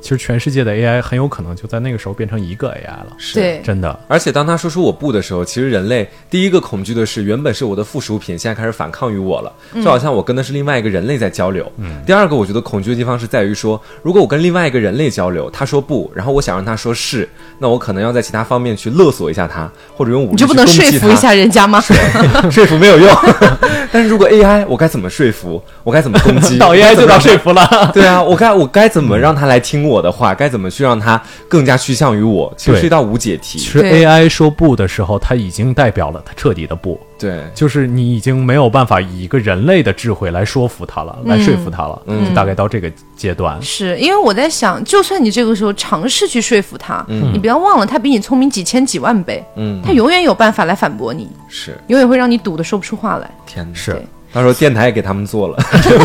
[0.00, 3.34] 其实全世界的 AI 很有可能就在那个时候变成一个 AI 了，是。
[3.34, 3.98] 对，真的。
[4.08, 11.70] 而且当他说出我不的时候，其实人类第一个恐惧的是，原本是我的附属品，现在开始反抗于我了，就好像我跟的是另外一个人类在交流。
[11.76, 12.02] 嗯。
[12.06, 21.80] 第二个，我觉得恐惧的地方是在于说，如果我跟另外一个人类交流，他说不，然后我想让他说是，那我可能要在其他方面去勒索一下他，或者用武力你就不能说服一下人家吗？
[22.50, 23.14] 说服没有用。
[23.92, 25.60] 但是如果 AI，我该怎么说服？
[25.82, 26.58] 我该怎么攻击？
[26.60, 27.90] 到 AI 就到说服了。
[27.92, 30.34] 对啊，我该我该怎么让他来听我的话？
[30.34, 32.52] 该怎么去让它更加趋向于我？
[32.58, 33.64] 其实是一道无解题其。
[33.64, 42.02] 实 AI 说不的时候，它已经代表了它彻底的不，对，就是你已经没有办法以一个人类的智慧来说服它了，来说服它了。
[42.04, 43.60] 嗯就大概到这个阶段。
[43.62, 53.30] 是因为我在想，就算你这个时候尝试去说服他，嗯你不要忘了，他比你聪明几千几万倍，嗯，他永远有办法来反驳你，是永远会让你堵得说不出话来。
[53.46, 55.58] 天哪，是对到时候电台也给他们做了，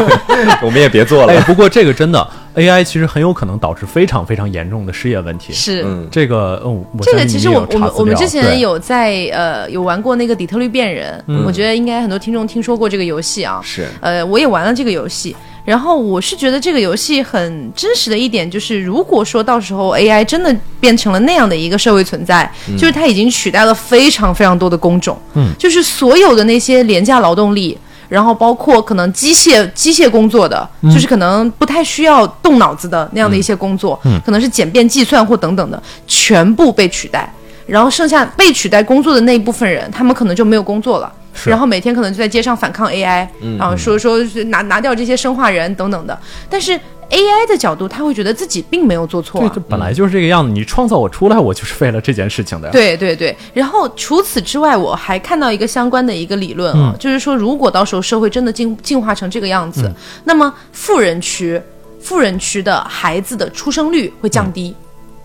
[0.63, 1.41] 我们也别做哎，了。
[1.41, 5.51] 不过这个真的 AI 其实很有可能导致非常非常严重的失业问题。
[5.53, 13.59] 是，嗯，这个，嗯，我这个其实我我们我们之前有在呃有玩过那个底特律变人，我觉得应该很多听众听说过这个游戏啊。
[13.63, 27.77] 是呃，我也玩了这个游戏，然后我是觉得这个游戏很真实的一点就是，如果说到时候 AI 真的变成了那样的一个社会存在，就是它已经取代了非常非常多的工种，嗯，就是所有的那些廉价劳动力。
[28.09, 37.31] 然后包括可能机械机械工作的，就是可能不太需要动脑子的那样的一些工作，嗯可能是简便计算或等等的，全部被取代。
[37.67, 41.11] 然后剩下被取代工作的那一部分人，他们可能就没有工作了。
[41.45, 46.17] 然后每天可能就在街上反抗 AI，、然后说说拿拿掉这些生化人等等的。
[46.49, 49.61] 但是 AI 的角度，他会觉得自己并没有做错、对，啊这。
[49.61, 50.51] 本来就是这个样子。
[50.51, 52.69] 你创造我出来，我就是为了这件事情的。
[52.71, 59.89] 对对对，然后除此之外，我还看到一个相关的一个理论啊，就是说，如果到时候社会真的进进化成这个样子，
[60.23, 61.61] 那么富人区
[61.99, 64.75] 富人区的孩子的出生率会降低。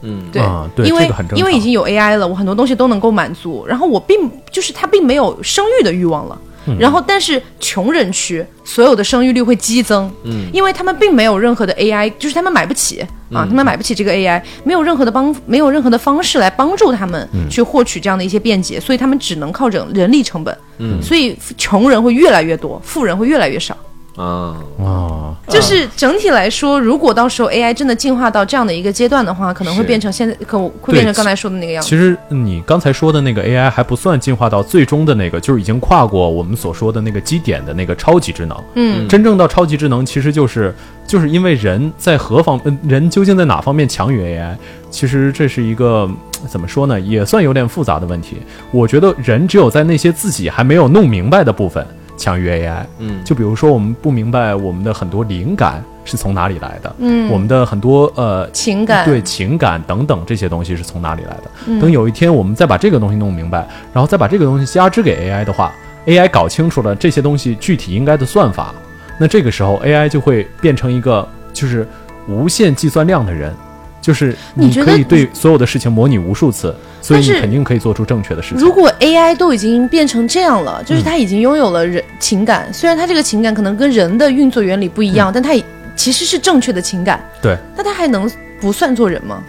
[0.03, 6.38] 嗯，对，啊对因为因为已经有 AI 了，我很多东西都能够满足，然后我并就是他并没有生育的欲望了。
[6.66, 6.77] 嗯。
[6.79, 13.38] 然后，但是穷人区所有的生育率会激增，嗯，因为他们并没有任何的 AI，就是他们买不起嗯。
[13.38, 17.49] 啊，他们买不起这个 AI，没有任何的帮，没有任何的方式来帮助他们嗯。
[17.49, 23.77] 去获取这样的一些便捷，所以他们只能靠人人力成本，嗯，所以穷人会越来越多，富人会越来越少。
[24.20, 31.88] 啊，啊，就是整体来说，如果到时候 AI 真的进化到这样的一个阶段的话，可能会变成现在，可会变成刚才说的那个样子。
[31.88, 38.56] 其实你刚才说的那个 AI 还不算进化到最终的那个，就是已经跨过我们所说的那个基点的那个超级智能。
[38.74, 40.74] 嗯，真正到超级智能，其实就是
[41.06, 44.54] 就是因为人在何方，呃人究竟在哪方面强于 AI？
[44.90, 46.11] 其实这是一个
[46.42, 48.37] 呃怎么说呢，也算有点复杂的问题。
[48.70, 51.87] 我觉得人只有在那些自己还没有弄明白的部分
[52.20, 52.85] 强于 AI。
[52.98, 61.50] 嗯，就比如说我们不明白我们的很多灵感是从哪里来的，嗯我们的很多呃情感对情感等等这些东西是从哪里来的。
[61.66, 65.72] 嗯等有一天我们再把这个东西弄明白，然后再把这个东西加之给 AI 的话
[66.06, 68.74] ，AI 搞清楚了这些东西具体应该的算法，
[69.18, 71.87] 那这个时候 AI 就会变成一个就是
[72.28, 73.54] 无限计算量的人。
[74.01, 78.59] 就是你你觉得可以对所有的事情模拟无数次，所以你肯定可以做出正确的事情。
[78.59, 85.63] 如果 AI 都已经变成这样了，嗯就是它已经拥有了人情感，虽然它这个情感可能跟人的运作原理不一样，但它也
[85.95, 89.43] 其实是正确的情感，对，那它还能不算做人吗？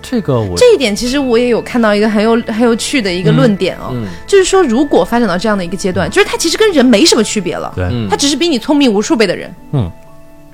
[0.00, 3.92] 这个我这一点其实我也有看到一个很有很有趣的一个论点哦，
[4.28, 9.90] 就是说如果发展到这样的一个阶段，就是它其实跟人没什么区别了，对，它只是比你聪明无数倍的人，嗯，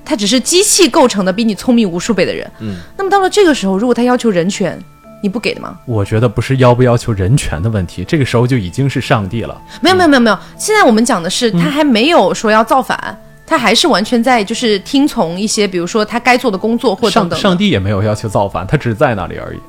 [0.05, 4.79] 它只是机器构成的比你聪明无数倍的人，嗯，那么到了这个时候，如果他要求人权，
[5.23, 5.77] 你不给的吗？
[5.85, 9.59] 我觉得不是要不要求人权的问题，这个时候就已经是上帝了。
[9.81, 17.41] 没有没有没有没有，现在我们讲的是他还没有说要造反，他还是完全在就是听从一些，比如说他该做的工作或等上等的。
[17.41, 19.59] 上帝也没有要求造反，他只是在那里而已。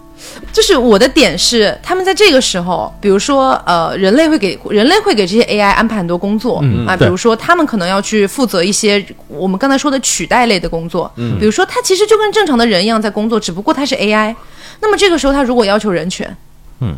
[0.53, 14.35] 就是我的点是，他们在这个时候，比如说呃，人类会给人类会给这些 AI 安排很多工作、啊，比如说他们可能要去负责一些我们刚才说的取代类的工作，比如说他其实就跟正常的人一样在工作，只不过他是 AI。
[14.81, 16.37] 那么这个时候他如果要求人权，
[16.81, 16.97] 嗯，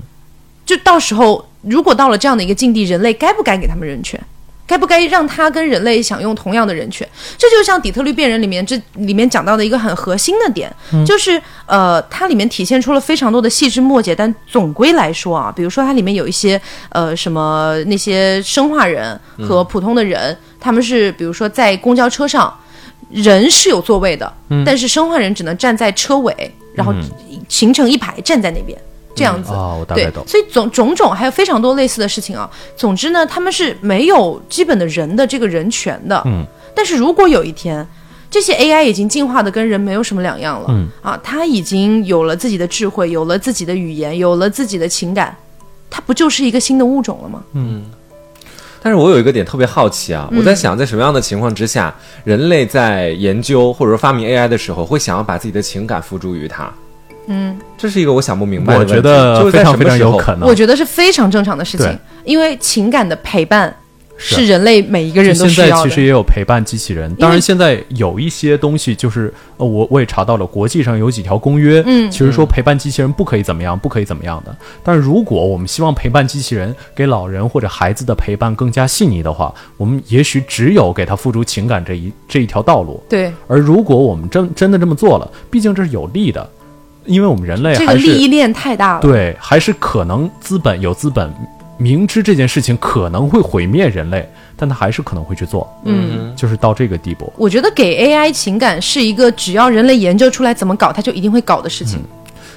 [0.64, 4.20] 就到时候如果到了这样的一个境地，人类该不该给他们人权？
[4.68, 7.09] 该不该让他跟人类享用同样的人权？
[7.38, 10.70] 这就像《底特律变人》里面这里面讲到的一个很核心的点，
[11.07, 22.54] 就是呃，它里面体现出了非常多的细枝末节，但总归来说啊，比如说它里面有一些呃什么那些生化人和普通的人，他们是比如说在公交车上，
[23.11, 24.31] 人是有座位的，
[24.66, 26.92] 但是生化人只能站在车尾，然后
[27.48, 28.78] 形成一排站在那边。
[29.18, 30.24] 这样子，啊，我大概对懂，。
[30.26, 32.48] 所以种种种还有非常多类似的事情啊。
[32.76, 36.22] 总之呢，他们是没有基本的人的这个人权的。
[36.26, 37.87] 嗯，但是如果有一天，
[38.31, 45.37] 这些 AI 已经进化的跟人没有什么两样了，嗯啊，它已经有了自己的智慧，有了自己的语言，有了自己的情感，
[45.90, 47.42] 它不就是一个新的物种了吗？
[47.54, 47.85] 嗯
[48.81, 56.72] 但是我有一个点特别好奇啊，我在想，在什么样的情况之下，人类在研究或者说发明 AI 的时候，会想要把自己的情感付诸于它？
[57.29, 58.95] 嗯，这是一个我想不明白的我问题。
[58.95, 60.55] 觉得非常非常有可能我。
[60.55, 63.73] 觉得是非常正常的事情，因为情感的陪伴
[64.17, 65.88] 是是人类每一个人都现在需要的。
[65.88, 74.57] 其实也有陪伴机器人，当然现在有一些东西就是，呃，我我也查到了，国际上有几条公约，嗯其实说陪伴机器人不可以怎么样，不可以怎么样的。
[74.83, 83.01] 但是如果我们希望陪伴机器人给老人或者孩子的陪伴更加细腻的话，我们也许只有给他付出情感这一这一条道路。
[83.09, 86.51] 对，而如果我们真真的这么做了，毕竟这是有利的，
[87.09, 89.01] 因为我们人类这个利益链太大了。
[89.01, 91.33] 对，还是可能资本有资本，
[91.77, 97.33] 明知这件事情可能会毁灭人类，但他还是可能会去做，嗯，就是到这个地步。
[97.37, 102.01] 我觉得给 AI 情感是一个只要人类研究出来怎么搞，它就一定会搞的事情。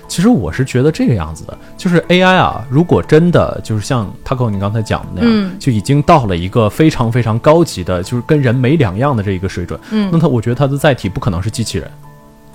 [0.08, 11.90] 其实我是觉得这个样子的，就是 AI 啊，如果真的就是像 Taco 你刚才讲的那样，嗯就已经到了一个非常非常高级的，就是跟人没两样的这一个水准，嗯那它我觉得它的载体不可能是机器人，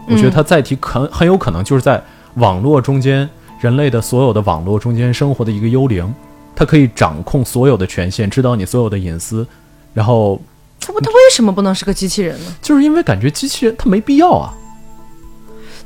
[0.08, 2.02] 我觉得它载体很很有可能就是在
[2.34, 3.28] 网络中间，
[3.60, 6.14] 人类的所有的网络中间生活的一个幽灵，
[6.54, 9.46] 它可以掌控所有的权限，知道你所有的隐私，
[9.92, 10.40] 然后
[10.80, 12.56] 它不，它为什么不能是个机器人呢？
[12.62, 14.54] 就是因为感觉机器人它没必要啊，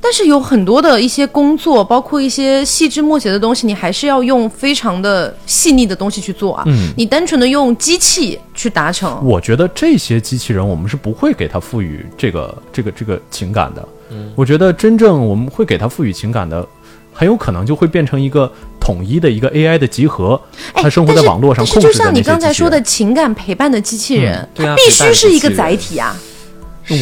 [0.01, 6.65] 但是有很多的一些工作，包括一些细枝末节的东西，你还是要用非常的细腻的东西去做啊。
[6.67, 13.89] 嗯你单纯的用机器去达成，我觉得这些机器人，我们是不会给它赋予这个这个这个情感的。
[14.11, 16.67] 嗯，我觉得真正我们会给它赋予情感的，
[17.13, 20.41] 很有可能就会变成一个统一的一个 AI 的集合，
[20.73, 22.81] 哎，它生活在网络上控制就像你刚才说的。
[22.83, 26.17] 情感陪伴的机器人，它必须是一个载体啊。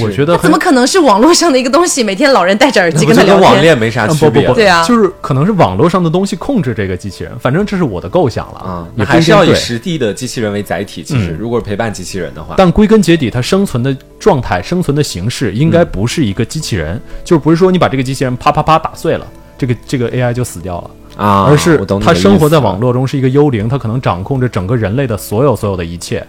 [0.03, 2.03] 我觉得怎么可能是网络上的一个东西？
[2.03, 3.63] 每天老人戴着耳机跟他聊天。
[3.63, 8.87] 恋没啥啊区别不不不，对啊就是可能是网络上的东西控制这个机器人，反正这是我的构想了啊？
[8.97, 9.55] 也那还是要以。
[9.55, 11.03] 实地的机器人为载体。
[11.03, 19.27] 其实，嗯如果是陪伴机器人的话，但归根结底，它生存的状态、生存的形式应该不是一个机器人，就是不是说你把这个机器人啪啪啪打碎了，
[19.59, 20.91] 这个这个 AI 就死掉了。
[21.17, 26.25] 啊，而是它生活在网络中是一个幽灵，它可能掌控着整个人类的所有所有的一切，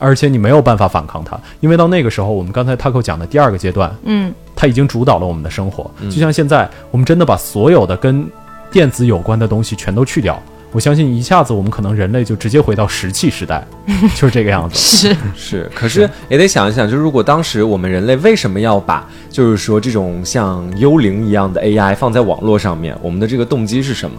[0.00, 5.88] 而且你没有办法反抗它，因为到那个时候，我们刚才 Taco 讲的第二个阶段，嗯，它已经主导了我们的生活。
[6.04, 8.26] 就像现在，我们真的把所有的跟
[8.72, 13.62] 电子有关的东西全都去掉，我相信一下子我们可能人类就直接回到石器时代，
[14.16, 14.78] 就是这个样子。
[14.78, 24.16] 是是，可是也得想一想，就是如果当时我们人类为什么要把，就是说这种像幽灵一样的 AI 放在网络上面，我们的这个动机是什么？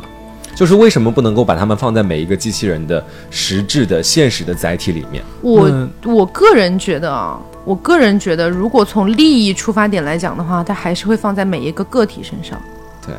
[0.55, 5.23] 就是为什么不能够把它们放在每一个机器人的实质的现实的载体里面？
[5.41, 12.61] 我、嗯我个人觉得啊，我个人觉得，如果从利益出发点来讲的话，它还是会放在每一个个体身上，
[13.05, 13.15] 对，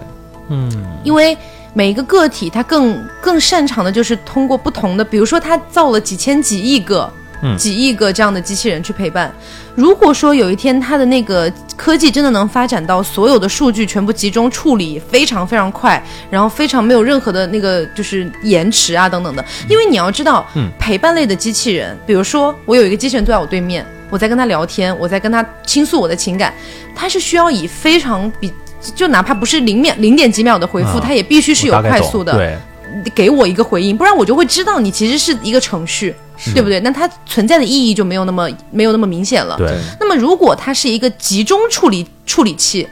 [0.49, 0.71] 嗯，
[1.03, 1.37] 因为
[1.75, 7.11] 每一个个体它更更擅长的就是通过不同的，比如说它造了几千几亿个。
[7.43, 7.57] 嗯。
[7.59, 9.33] 几亿个这样的机器人去陪伴。
[9.75, 19.45] 如果说有一天它的那个科技真的能发展到所有的数据全部集中处理，非常非常快，然后非常没有任何的那个就是延迟啊等等的。
[19.69, 20.71] 因为你要知道，嗯。
[20.79, 26.53] 陪伴类的机器人，比如说我有一个机器人坐在我对面，我在跟他聊天，我在跟他倾诉我的情感，
[26.95, 28.53] 它是需要以非常比
[28.95, 31.01] 就哪怕不是零秒零点几秒的回复，嗯。
[31.01, 32.59] 它也必须是有快速的，对，
[33.15, 36.15] 给我一个回应，不然我就会知道你其实是一个程序，
[36.55, 36.81] 对不对？
[36.81, 39.57] 那它存在的意义就没有那么没有那么明显了。
[39.57, 42.89] 对那么如果它是一个集中处理处理器，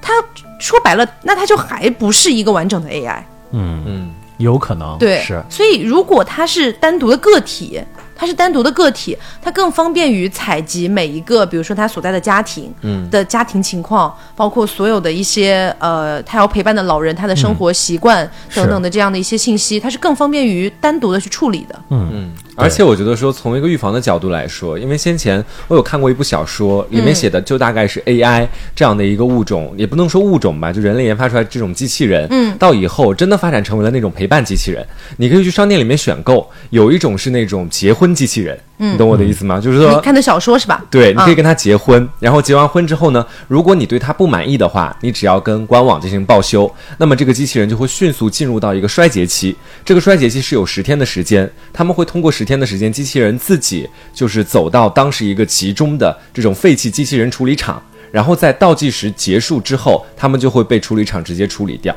[0.00, 0.12] 它
[0.60, 3.22] 说白了，那它就还不是一个完整的 AI。
[3.50, 7.80] 嗯嗯，有可能对，是所以如果它是单独的个体，
[8.14, 21.78] 它是单独的个体，它更方便于采集每一个，比如说他所在的家庭，嗯的家庭情况，包括所有的一些呃，他要陪伴的老人他的生活习惯、等等的这样的一些信息，它是更方便于单独的去处理的。
[21.90, 32.56] 嗯，而且我觉得说，从一个预防的角度来说，因为先前我有看过一部小说，里面写的就大概是 AI 这样的一个物种，也不能说物种吧，就人类研发出来这种机器人，嗯。
[32.58, 34.86] 到以后真的发展成为了那种陪伴机器人，
[35.16, 38.58] 你可以去商店里面选购，有一种是那种结婚机器人，
[38.90, 39.60] 你懂我的意思吗？
[39.60, 40.84] 就是说你看的小说是吧？
[40.90, 49.56] 对，你可以嗯跟他结婚，然后结完婚之后呢，如果你对他不满意的话，你只要跟官网进行报修，那么这个机器人就会迅速进入到一个衰竭期。
[49.84, 57.80] 这个衰竭期是有十天的时间，他们会通过十天的时间，机器人自己就是走到当时一个集中的这种废弃机器人处理厂，
[58.10, 61.94] 然后在倒计时结束之后，他们就会被处理厂直接处理掉。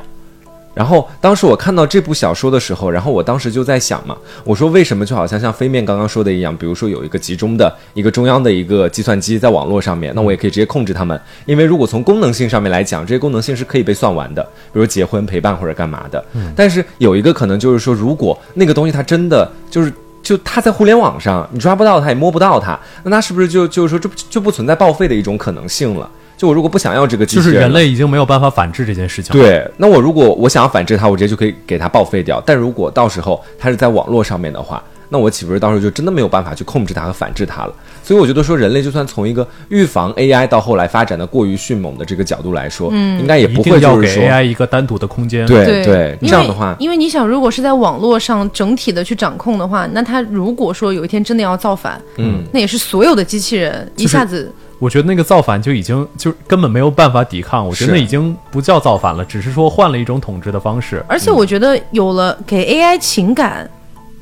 [0.76, 16.24] 然后当时我看到这部小说的时候，然后我当时就在想嘛，我说为什么就好像像飞面刚刚说的一样，比如说有一个集中的一个中央的一个计算机在网络上面，那我也可以直接控制他们，因为如果从功能性上面来讲，这些功能性是可以被算完的，比如结婚、陪伴或者干嘛的。
[16.56, 19.92] 但是有一个可能就是说，如果那个东西它真的就是。
[20.26, 26.10] 就它在互联网上，你抓不到它，也摸不到它，那它是不是就就是说这不就不存在报废的一种可能性了？
[26.38, 29.32] 就我如果不想要这个机器人，就是人类已经没有办法反制这件事情。
[29.34, 32.42] 对，那我如果我想要反制它，我直接就可以给它报废掉。
[32.46, 37.74] 但如果到时候它是在网络上面的话，那我岂不是到时候就真的没有办法去控制它和反制它了？
[38.04, 45.46] 所以我觉得说，人类就算从一个预防 AI 到后来发展的过于迅猛的这个角度来说，嗯，应该也不一定要给会就是说，AI 一个单独的空间。
[45.46, 54.52] 对对，这样的话，因为你想，如果是在网络上整体的去掌控的话，那它如果说有一天真的要造反，嗯，那也是所有的机器人一下子。
[54.80, 61.04] 我觉得那个造反就已经就根本没有办法抵抗，我觉得那已经不叫造反了，只是说换了一种统治的方式。
[61.08, 63.70] 而且我觉得有了给 AI 情感，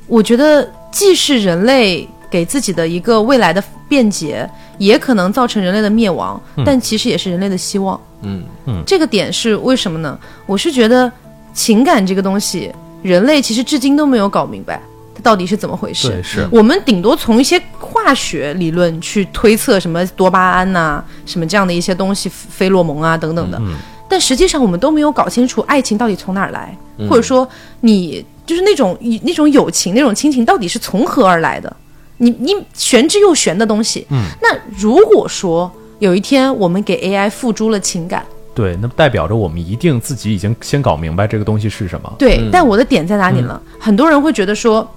[0.08, 8.00] 我觉得既是人类给自己的一个未来的便捷，也可能造成人类的灭亡，但其实也是人类的希望。
[8.22, 10.18] 嗯嗯这个点是为什么呢？
[10.46, 11.12] 我是觉得
[11.54, 14.80] 情感这个东西，人类其实至今都没有搞明白
[15.16, 16.22] 它到底是怎么回事。
[16.24, 23.62] 是我们顶多从一些化学理论去推测什么多巴胺呐、什么这样的一些东西，费洛蒙啊等等的。
[24.10, 26.78] 但实际上我们都没有搞清楚爱情到底从哪儿来，
[27.10, 27.48] 或者说
[27.82, 31.76] 你就是那种那种友情、那种亲情到底是从何而来的？
[32.18, 34.06] 你你玄之又玄的东西。
[34.12, 42.14] 嗯，那如果说有一天我们给 AI 付诸了情感，对，那代表着我们一定自己已经先搞明白这个东西是什么。
[42.20, 43.60] 对，但我的点在哪里呢？
[43.80, 44.88] 很多人会觉得说，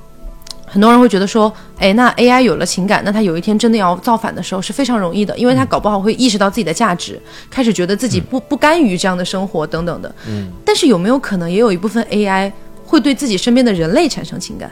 [0.66, 10.14] 很多人会觉得说，哎，那 AI 有了情感，那它有一天真的要造反的时候是非常容易的，因为它搞不好会意识到自己的价值，开始觉得自己不不甘于这样的生活等等的。
[10.28, 12.52] 嗯，但是有没有可能也有一部分 AI
[12.84, 14.70] 会对自己身边的人类产生情感？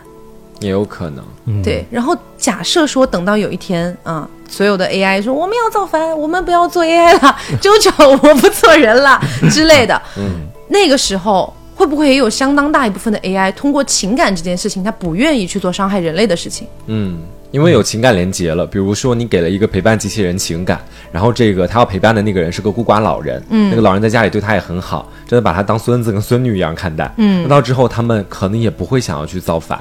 [0.60, 9.20] 也有可能，嗯，对，然后假设说等到有一天啊、所有的 AI 说我们要造反，我们不要做 AI 了， 周周我不做人了
[9.50, 16.66] 之类的，嗯，那个时候会不会也有相当大一部分的 AI 通过情感这件事情，他不愿意去做伤害人类的事情？
[16.86, 17.18] 嗯，
[17.50, 18.66] 因为有情感连接了。
[18.66, 29.78] 比如说，你给了一个陪伴机器人情感，然后这个他要陪伴的那个人是个孤寡老人，嗯，那个老人在家里对他也很好，真的把他当孙子跟孙女一样看待，嗯，那到之后他们可能也不会想要去造反。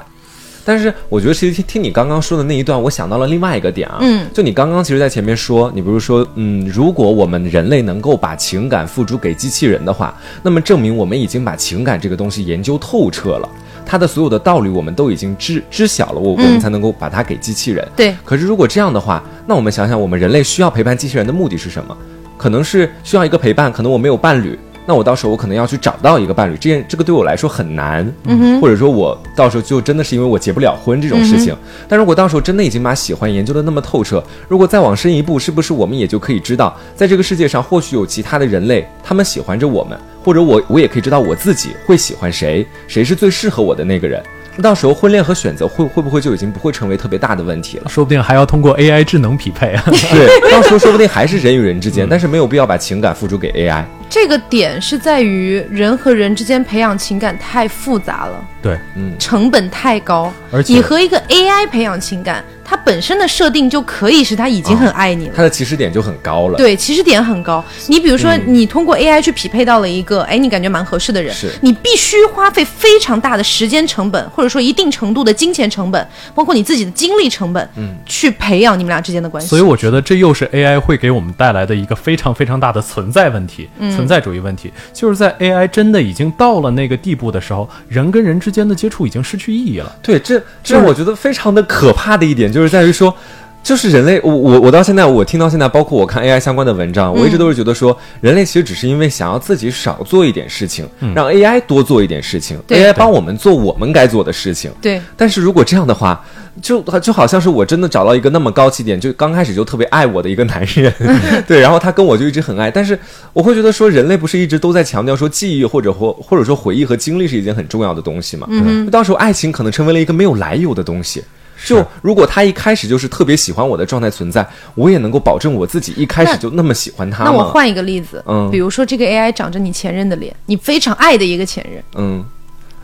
[0.64, 13.48] 但是我觉得，其实听听你刚刚说的那一段，我想到了另外一个点啊，嗯，就你刚刚其实，在前面说，你不是说，嗯，如果我们人类能够把情感付诸给机器人的话，那么证明我们已经把情感这个东西研究透彻了，
[13.84, 17.86] 它的所有的道理我们都已经知知晓了，我我们才能够把它给机器人。
[17.94, 21.96] 对，可是如果这样的话，那我们想想，我们人类需要陪伴机器人的目的是什么？
[22.36, 31.56] 可能是需要一个陪伴，可能我没有伴侣，那我到时候我可能要去找到一个伴侣，这件这个对我来说很难，嗯、或者说我到时候就真的是因为我结不了婚这种事情。
[31.88, 44.22] 但如果到时候真的已经把喜欢研究的那么透彻，如果再往深一步，是不是我们也就可以知道，在这个世界上或许有其他的人类，他们喜欢着我们，或者我我也可以知道我自己会喜欢谁，谁是最适合我的那个人。
[44.56, 47.88] 那到时候婚恋和选择会会不会就已经不会成为特别大的问题了？
[47.88, 49.82] 说不定还要通过 AI 智能匹配啊。
[50.12, 53.82] 对，到时候说不定还是人与人之间，但是没有必要把情感付诸给 AI。
[54.14, 60.32] 这个点是在于人和人之间培养情感太复杂了，对，嗯成本太高。
[60.52, 65.32] 而且你和一个 AI 培养情感，它本身的设定就可以是他已经很爱你了。
[65.34, 66.56] 它的起始点就很高了。
[66.56, 67.62] 对，起始点很高。
[67.88, 79.48] 你比如说，你通过 AI 去匹配到了一个，哎，你感觉蛮合适的人是，你必须花费非常大的时间成本，或者说一定程度的金钱成本，包括你自己的精力成本，嗯，去培养你们俩之间的关系。
[79.48, 83.68] 所以我觉得这又是 AI 会给我们带来的一个非常非常大的存在问题，
[84.04, 89.96] 存在主义问题，就是在 AI 真的已经到了那个地步的时候，人跟人之间的接触已经失去意义了。
[90.02, 93.16] 对，这这我觉得非常的可怕的一点，就是在于说，
[93.64, 104.70] 就是人类，我我我到现在，我听到现在，包括我看 AI 相关的文章，我一直都是觉得说，人类其实只是因为想要自己少做一点事情，让 AI 多做一点事情对，AI 帮我们做我们该做的事情。
[104.82, 106.22] 对，但是如果这样的话，
[106.60, 110.92] 就就好像是我真的找到一个那么高起点，就刚开始就特别爱我的一个男人，
[111.48, 112.98] 对，然后他跟我就一直很爱，但是
[113.32, 118.46] 我会觉得说，人类不是一直都在强调说记忆或者或或者说回忆和经历是一件很重要的东西嘛？
[118.50, 121.24] 嗯，到时候爱情可能成为了一个没有来由的东西。
[121.64, 127.30] 就如果他一开始就是特别喜欢我的状态存在，我也能够保证我自己一开始就那么喜欢他吗？
[127.30, 128.50] 那我换一个例子，嗯。
[128.50, 132.24] 比如说这个 AI 长着你前任的脸，你非常爱的一个前任，嗯，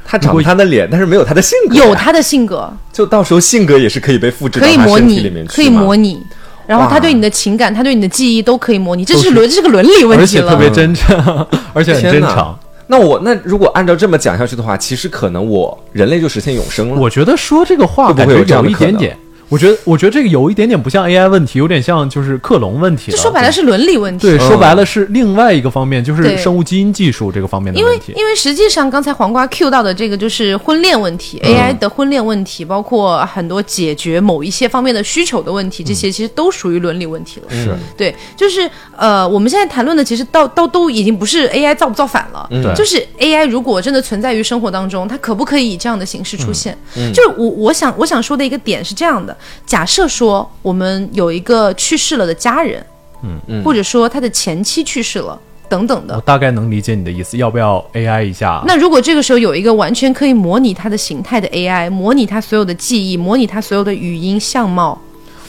[0.05, 6.21] 他长着他的脸，但是没有他的性格，有，他的性格，就到时候性格也是可以被复制到他可以模身体里面，去拟可以模拟。
[6.67, 9.31] 然后他对你的情感，他对你的记忆都可以模拟，这是是。
[9.31, 10.45] 伦，这是个伦理问题了。
[10.45, 12.57] 而且特别真诚，而且很真诚。
[12.91, 17.01] 那我那如果按照这么讲下去的话，其实可能我人类就实现永生了。
[17.01, 19.17] 我觉得说这个话会不会有感觉有这样的一点点，
[19.51, 23.17] 我觉得我觉得这个有一点点不像 AI 问题，有点像就是克隆问题了。
[23.17, 24.27] 这说白了是伦理问题。
[24.27, 24.49] 对，嗯。
[24.49, 28.13] 说白了是另外一个方面，就是生物基因技术这个方面的因为问题。
[28.13, 37.47] 因为因为实际上刚才黄瓜 Q 到的这个就是婚恋问题、a i 的婚恋问题，包括很多解决某一些方面的需求的问题，这些其实都属于伦理问题了。
[37.51, 37.77] 是。
[37.97, 42.73] 对，就是呃，我们现在谈论的其实到到都已经不是 AI 造不造反了，嗯。
[42.77, 46.79] 就是 AI 如果真的存在于生活当中，它可不可以以这样的形式出现？
[46.97, 47.13] 嗯。
[47.13, 52.85] 就是我我想我想说的一个点是这样的：假设说我们有一个去世了的家人，
[53.23, 53.39] 嗯。
[53.47, 53.63] 嗯。
[53.65, 55.39] 或者说他的前妻去世了。
[55.71, 56.17] 等等的。
[56.17, 58.61] 我，大概能理解你的意思，要不要 AI 一下？
[58.67, 65.01] 那如果这个时候有一个完全可以模拟它的形态的 AI，模拟它所有的记忆，模拟它所有的语音相貌，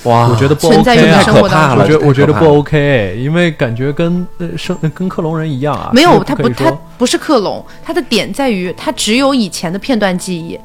[0.04, 1.50] 哇，我觉得不存在于生活当中。
[1.50, 5.90] 太可怕了我觉得我觉得不 OK，因为感觉跟呃生跟克隆人一样啊。
[5.92, 10.56] 没有，是它不，它不是克隆，它的点在于它只有以前的片段记忆，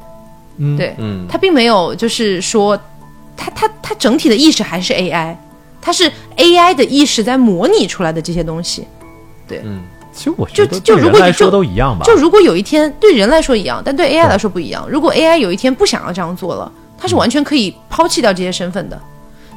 [0.57, 1.25] 嗯，对，嗯。
[1.27, 2.79] 它并没有就是说，
[3.37, 5.35] 它它它整体的意识还是 AI，
[5.79, 8.85] 它是 AI 的意识在模拟出来的这些东西。
[9.47, 12.03] 对，嗯其实我觉得就对人来说如果就都一样吧。
[12.03, 14.83] 就如果有一天对人来说一样，但对 AI 来说不一样。
[14.89, 18.99] 如果 AI 有一天不想要这样做了，它是完全可以抛弃掉这些身份的。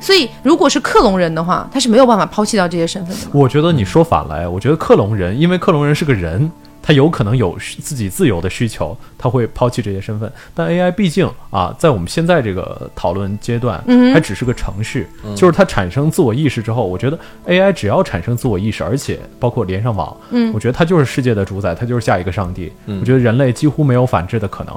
[0.02, 3.22] 所以，如果是克隆人的话，他是没有办法抛弃掉这些身份的。
[3.32, 6.50] 我觉得你说反了哎，我觉得克隆人，因为克隆人是个人，
[6.82, 10.32] 他有可能有自己自由的需求，他会抛弃这些身份。
[10.54, 15.06] 但 AI 毕竟啊，在我们现在这个讨论阶段，嗯还只是个程序，
[15.36, 22.72] 就是它产生自我意识之后，我觉得 AI 只要产生自我意识，而且包括连上网，嗯我觉得它就是世界的主宰，它就是下一个上帝。
[22.86, 24.74] 我觉得人类几乎没有反制的可能。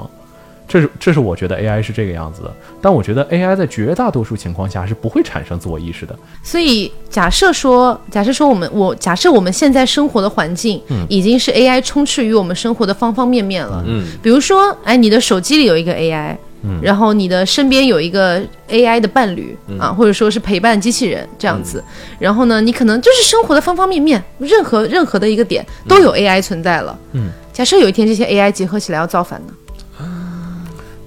[0.66, 6.16] 这是这是我觉得 AI 是这个样子的，但我觉得 AI 在绝大多数情况下是不会产生自我意识的。
[6.42, 13.84] 所以，假设说，假设说我们我假设我们现在生活的环境已经是 AI 充斥于我们生活的方方面面了。
[13.86, 18.40] 嗯，比如说，哎，你的手机里有一个 AI，嗯，然后你的身边有一个
[18.70, 21.84] AI 的伴侣、啊，或者说是陪伴机器人这样子。
[22.18, 26.98] 然后呢，你可能就是生活的方方面面，任何任何的一个点都有 AI 存在了。
[27.12, 29.52] 嗯，假设有一天这些 AI 结合起来要造反呢？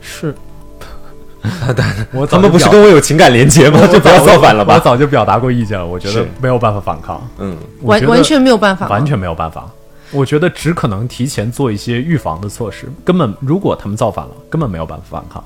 [0.08, 0.34] 是，
[2.14, 3.86] 我他们不是跟跟我有情感连接吗？
[3.88, 4.84] 就不要造反了吧我吧。
[4.84, 9.70] 早就表达过意见了，我觉得没有办法反抗，嗯，完完全没有办法，完全没有办法。
[10.12, 15.44] 我觉得只可能提前做一些预防的措施，根本如果他们造反了，根本没有办法反抗。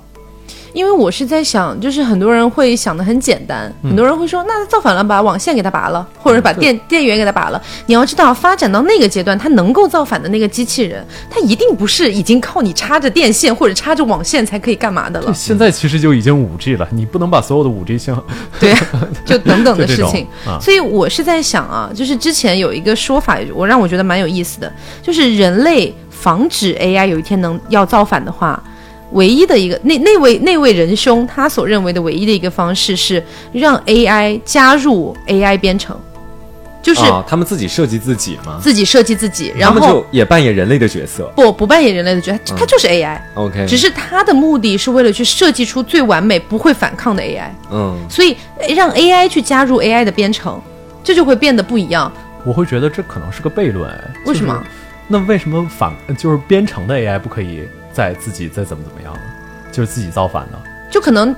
[0.74, 7.61] 因为我是在想，就是很多人会想的很简单，嗯很多人会说，那造反了，把网线给它拔了，或者把电电源给它拔了。
[7.88, 15.34] 你要知道，发展到那个阶段，它能够造反的那个机器人，它一定不是已经靠你插着电线或者插着网线才可以干嘛的了。
[15.34, 18.24] 现在其实就已经五 G 了，你不能把所有的五 G 信号
[18.59, 18.74] 对，
[19.26, 20.26] 就等等的事情。
[20.47, 28.61] 啊所以我是在想啊，就是之前有一个说法，我让我觉得蛮有意思的，就是人类防止 AI 有一天能要造反的话。
[29.12, 35.97] 唯一的一个那那位那位仁兄，他所认为的唯一的一个方式是让 AI 加入 AI 编程，
[36.82, 38.59] 就是哦，他们自己设计自己吗？
[38.62, 41.32] 自己设计自己，然他们后就也扮演人类的角色。
[41.36, 47.49] 不不扮演人类的角色，他就是 AI，、OK，只是他的目的是为了去设计出最完美、不会反抗的 AI。
[47.72, 50.59] 嗯，所以呃让 AI 去加入 AI 的编程，
[51.03, 52.12] 这就会变得不一样。
[52.43, 53.88] 我会觉得这可能是个悖论。
[53.89, 54.53] 哎为什么？
[54.53, 54.66] 就是
[55.07, 59.13] 那为什么反就是编程的 AI 不可以再自己再怎么怎么样？
[59.71, 60.61] 就是自己造反呢？
[60.89, 61.33] 就可能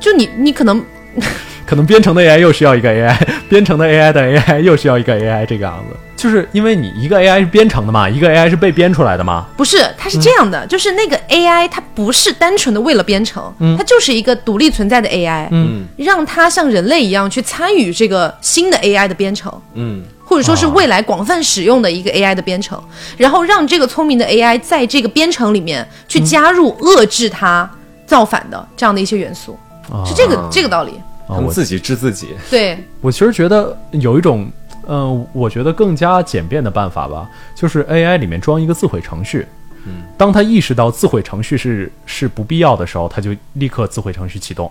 [0.00, 0.82] 就你你可能
[1.66, 3.16] 可能编程的 AI 又需要一个 AI，
[3.48, 15.84] 编程的 AI 的 AI 又需要一个 AI，这个样子，就是因为你一个 AI 是编程的嘛，一个 AI 是被编出来的嘛，不是，它是这样的，就是那个 AI 它不是单纯的为了编程，它就是一个独立存在的 AI，嗯。
[15.96, 19.52] 让它像人类一样去参与这个新的 AI 的编程。
[19.74, 20.04] 嗯。
[20.28, 22.80] 或者说是未来广泛使用的一个 AI 的编程，
[23.16, 27.68] 然后让这个聪明的 AI 在这个编程里面去加入遏制它
[28.06, 29.56] 造反的这样的一些元素，
[29.88, 30.02] 啊。
[30.04, 30.94] 是这个这个道理。
[31.26, 32.28] 啊，我他们自己治自己。
[32.50, 34.50] 对，我其实觉得有一种，
[34.86, 39.46] 呃，我觉得更加简便的办法吧，就是 AI 里面装一个自毁程序。
[39.84, 44.70] 嗯，当他意识到自毁程序是是不必要的时候，他就立刻自毁程序启动。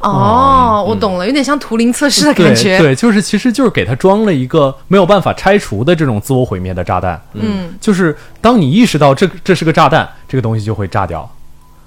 [0.00, 2.76] 哦，我懂了，有点像图灵测试的感觉。
[2.78, 7.18] 对对，就是其实就是给他装了一个没有办法拆除的这种自我毁灭的炸弹。
[7.32, 11.30] 嗯，就是当你意识到这这是个炸弹，这个东西就会炸掉。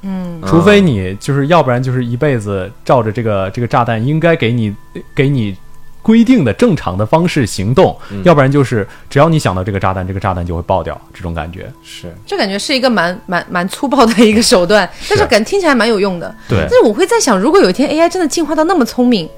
[0.04, 4.76] 嗯，除非你就是要不然就是一辈子照着这个这个炸弹应该给你
[5.14, 5.56] 给你
[6.02, 11.72] 规定的正常的方式行动，要不然就是只要你想到这个炸弹，这个炸弹就会爆掉，这种感觉。
[11.84, 16.36] 是，这感觉是一个蛮蛮蛮粗暴的一个手段， 但是感觉听起来蛮有用的。
[16.50, 19.30] 对但是我会在想，如果有一天 AI 真的进化到那么聪明，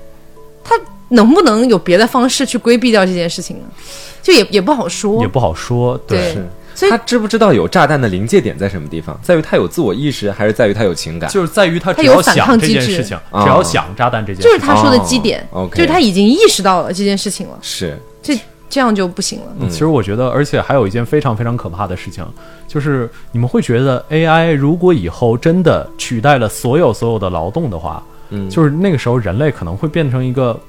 [0.63, 0.73] 它
[1.09, 3.63] 能不能有别的方式去规避掉这件事情呢？
[4.21, 5.21] 就也也不好说。
[5.21, 6.47] 也不好说，对是。
[6.75, 9.19] 所以他知不知道有炸弹的临界点在什么地方？
[9.21, 11.29] 在于他有自我意识，还是在于他有情感？
[11.29, 18.37] 就是在于他它有反只要想抗机制这件事情，啊只要想炸弹这件事情，就是他说的基点，就是他已经意识到了这件事情了，是，这
[18.69, 19.45] 这样就不行了。
[19.59, 22.25] 嗯其实我觉得，而且还有一件非常非常可怕的事情，
[22.67, 30.59] 就是你们会觉得 AI 如果以后真的取代了所有所有的劳动的话，嗯，就是那个时候人类可能会变成一个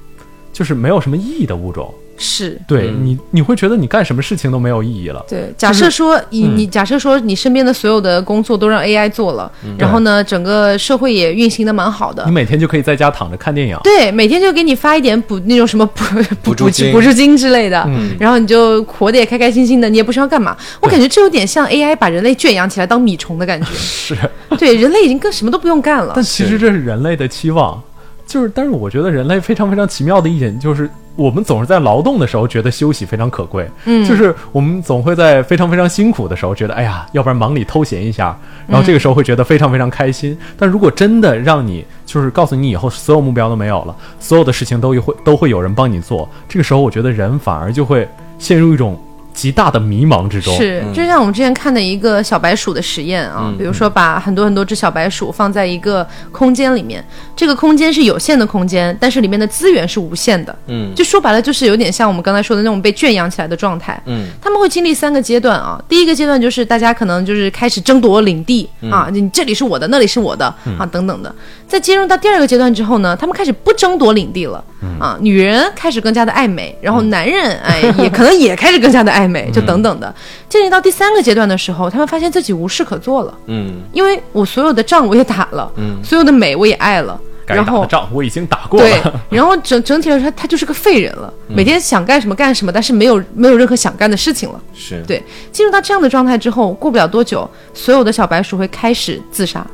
[0.53, 1.91] 就是没有什么意义的物种。
[2.17, 5.23] 是对、嗯你，你会觉得你干什么事情都没有意义了。
[5.27, 5.53] 对。
[5.57, 12.31] 假设说你嗯你假设说你身边的所有的工作都让 AI 做了，然后呢，整个社会也运行的蛮好的你。
[12.31, 13.77] 每天就可以在家躺着看电影。
[13.83, 16.03] 对，每天就给你发一点补那种什么补
[16.41, 20.55] 补助 金补助金之类的，嗯然后你就活得也开开心心的，你也不需要干嘛。
[20.81, 23.67] 我感觉这有点像 AI 把人类圈养起来当米虫的感觉。
[23.75, 24.15] 是，
[24.57, 26.23] 对，人类已经跟什么都不用干了但。
[26.23, 27.81] 其实这是人类的期望，
[28.25, 38.37] 就是，但是我觉得人类非常非常奇妙的一点就是，我们总是在劳动的时候觉得休息非常可贵，嗯就是我们总会在非常非常辛苦的时候觉得，哎呀，要不然忙里偷闲一下，
[38.67, 40.37] 然后这个时候会觉得非常非常开心。
[40.57, 48.07] 但如果真的让你就是告诉你以后所有目标都没有了，所有的事情都会都会有人帮你做，这个时候我觉得人反而就会
[48.37, 48.99] 陷入一种
[49.35, 50.55] 极大的迷茫之中。
[50.55, 57.05] 是，就像我们之前看的一个小白鼠的实验啊，嗯比如说把很多很多只小白鼠放在一个空间里面，
[57.35, 60.55] 这个空间是有限的空间，但是里面的资源是无限的。
[60.67, 64.01] 嗯就说白了，就是有点像我们刚才说的那种被圈养起来的状态。
[64.05, 70.45] 嗯他们会经历三个阶段啊，第一个阶段就是大家可能就是开始争夺领地、啊，你这里是我的，那里是我的、
[70.79, 71.33] 啊，等等的。
[71.67, 74.63] 在进入到第二个阶段之后呢，他们开始不争夺领地了、
[74.99, 80.13] 啊，女人开始更加的爱美，然后男人哎也可能也开始更加的爱美，就等等的。
[80.47, 94.59] 进入到第三个阶段的时候，他们发现自己无事可做了，嗯因为我所有的仗我也打了，嗯所有的美我也爱了，然后仗我已经打过对了。，然后整整体来说，他他就是个废人了，每天想干什么干什么，但是没有没有任何想干的事情了。
[94.73, 99.65] 是，对，进入到这样的状态之后，过不了多久，所有的小白鼠会开始自杀，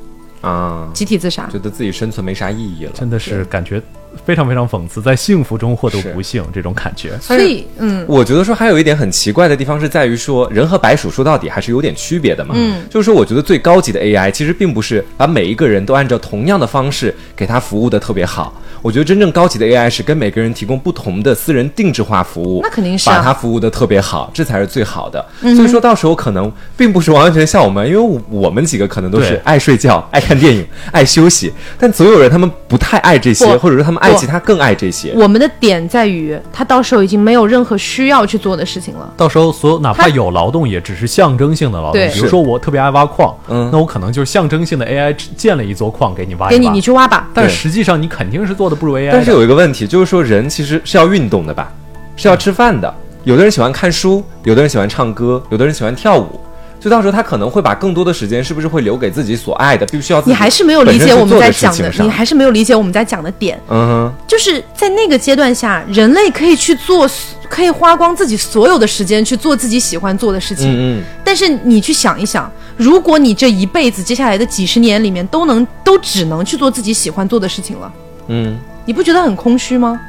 [0.42, 1.48] 啊，集体自杀。
[1.52, 2.92] 觉得自己生存没啥意义了。
[2.94, 3.82] 真的是感觉
[4.26, 7.18] 非常非常讽刺，在幸福中获得不幸这种感觉。
[7.20, 12.54] 所以，嗯，我觉得说还有一点很奇怪的地方是在于说，人和白鼠说到底还是有点区别的嘛。
[12.58, 18.54] 嗯，就是说，我觉得最高级的 AI 其实并不是把每一个人都按照同样的方式给他服务的特别好。
[18.82, 25.24] 我觉得真正高级的 AI 是跟每个人提供不同的私人定制化服务，那肯定是啊把它服务的特别好，这才是最好的。
[25.40, 35.14] 所以说到时候可能并不是完完全像我们，因为我我们几个可能都是爱睡觉、爱看电影、爱休息，但总有人他们不太爱这些，或者说他们爱不其他更爱这些。
[35.16, 39.14] 我们的点在于，他到时候已经没有任何需要去做的事情了。
[39.16, 41.94] 到时候所有哪怕有劳动，也只是象征性的劳动。
[41.94, 46.58] 对比如说我特别爱挖矿，嗯那我可能就是象征性的 AI 建了一座矿给你挖一挖。
[46.58, 47.28] 给你，你去挖吧。
[47.34, 49.12] 但实际上你肯定是做的不如 AI。
[49.12, 51.72] 但是有一个问题，就是说人其实是要运动的吧，
[52.16, 52.94] 是要吃饭的。
[53.24, 56.40] 有的人喜欢看书，有的人喜欢唱歌，有的人喜欢跳舞。
[56.82, 67.08] 就到时候他可能会把更多的时间，是不是会留给自己所爱的，必须要自己你还是没有理解我们在讲的，你还是没有理解我们在讲的点，嗯哼，就是在那个阶段下，人类可以去做，
[67.48, 70.74] 可以花光自己所有的时间去做自己喜欢做的事情。
[70.74, 77.94] 嗯嗯，但是你去想一想，如果你这一辈子接下来的几十年里面都能都只能去做自己喜欢做的事情了，
[78.28, 80.00] 嗯，你不觉得很空虚吗？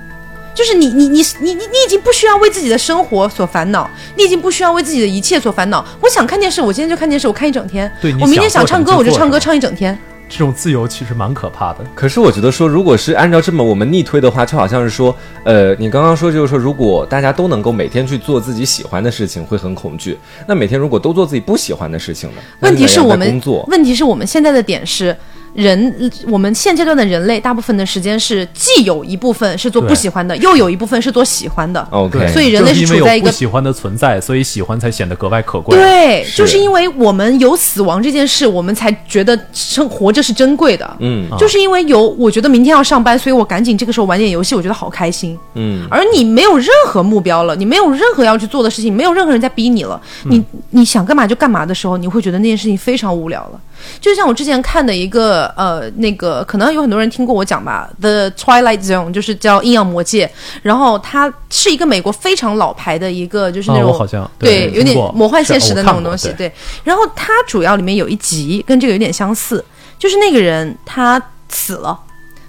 [0.54, 5.84] 就是你你你你你你已经不需要为自己的生活所烦恼，你已经不需要为自己的一切所烦恼。
[6.00, 7.90] 我想看电视，我今天就看电视，我看一整天。
[8.00, 9.98] 对我明天想唱歌，我就唱歌唱一整天。
[10.28, 11.80] 这种自由其实蛮可怕的。
[11.94, 20.18] 可是我觉得说，如果是按照这么我们逆推的话，就好像是说，呃，你刚刚说就是说，如果大家都能够每天去做自己喜欢的事情，会很恐惧。
[20.46, 22.40] 那每天如果都做自己不喜欢的事情呢？
[22.60, 25.14] 问题是我们工作，问题是我们现在的点是。
[25.54, 31.86] 人，我们现阶段的人类，大部分的时间是既有一部分是做不喜欢的，又有一部分是做喜欢的。
[31.90, 35.76] OK，所以人类是处在一个不喜欢的存在，所以喜欢才显得格外可贵。
[35.76, 40.96] 对，是就是因为我们有死亡这件事，我们才觉得生活着是珍贵的。
[41.00, 45.38] 嗯就是因为有，我觉得明天要上班，所以我赶紧这个时候玩点游戏，我觉得好开心。
[45.54, 53.60] 嗯，而你没有任何目标了，你没有任何要去做的事情，没有任何人在逼你了，嗯你你想干嘛就干嘛的时候，你会觉得那件事情非常无聊了。
[54.00, 60.30] 就像我之前看的一个呃，那个可能有很多人听过我讲吧，《The Twilight Zone》就是叫阴阳魔界，
[60.62, 66.52] 然后它是一个美国非常老牌的一个，就是那种、啊好像对有点魔幻现实的那种东西，对对。
[66.84, 69.64] 然后它主要里面有一集跟这个有点相似，
[69.98, 71.98] 就是那个人他死了。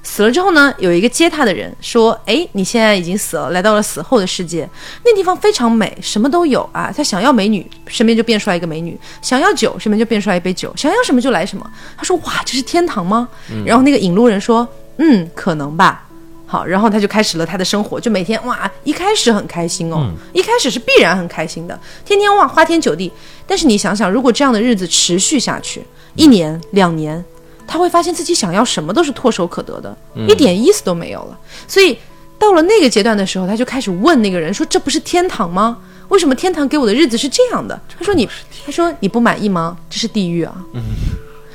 [0.03, 4.69] 死了之后呢，有一个接他的人说：“哎，你现在已经死了，来到了死后的世界，
[5.05, 6.93] 那地方非常美，什么都有啊。
[6.95, 11.65] 他想要美女，身边就变出来一个美女；想要酒，身边就变出来一杯酒；想要什么就来什么。”
[11.97, 13.27] 他说：“哇，这是天堂吗？”
[13.65, 14.67] 然后那个引路人说
[14.99, 16.05] ：“嗯，可能吧。”
[16.45, 23.11] 好，然后他就开始了他的生活，就每天哇，一开始很开心哦，一开始是必然很开心的，天天哇花天酒地。
[23.47, 25.83] 但是你想想，如果这样的日子持续下去，
[26.13, 27.23] 一年两年，
[27.68, 29.95] 他会发现自己想要什么都是唾手可得的，
[30.28, 31.39] 一点意思都没有了。
[31.68, 31.97] 所以
[32.38, 35.78] 到了那个阶段的时候，他就开始问那个人说：“这不是天堂吗？
[36.09, 38.30] 为什么天堂给我的日子是这样的？”他说：“你，
[38.66, 39.78] 他说你不满意吗？
[39.89, 40.55] 这是地狱啊。”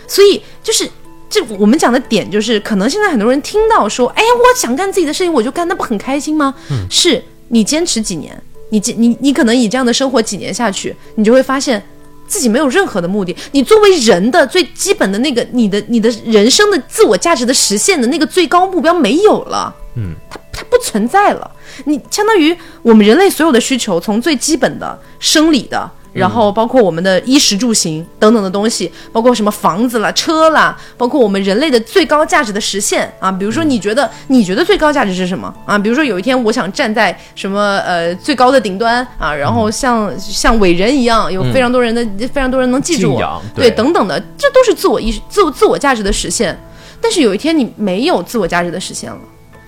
[0.09, 0.89] 所以就是。
[1.31, 6.55] 这我们讲的点就是，可能现在很多人听到说，哎呀，我想干自己的事情，我就干，那不很开心吗？
[6.89, 11.87] 是你坚持几年，你坚你你可能以这样的生活几年下去，你就会发现
[12.29, 13.35] 自己没有任何的目的。
[13.51, 21.51] 你作为人的最基本的那个，你的你的人生的自我价值的实现的那个最高目标没有了，嗯，它它不存在了。
[21.87, 25.91] 你相当于我们人类所有的需求，从最基本的生理的。
[26.19, 33.31] 然后包括我们的衣食住行等等的东西，包括什么房子啦、车啦，包括我们人类的最高价值的实现啊。
[33.31, 35.79] 比如说，你觉得你觉得最高价值是什么啊？
[35.79, 46.59] 比如说有一天我想站在什么呃最高的顶端啊，然后像像伟人一样，有非常多人的、非常多人能记住我，对对等等的，这都是自我意识、自我自我价值的实现。
[47.01, 49.19] 但是有一天你没有自我价值的实现了。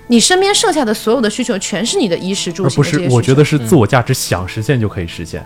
[0.07, 5.41] 你身边剩下的所有的需求全是你的衣食住而不是我觉得是自我价值想实现就可以实现。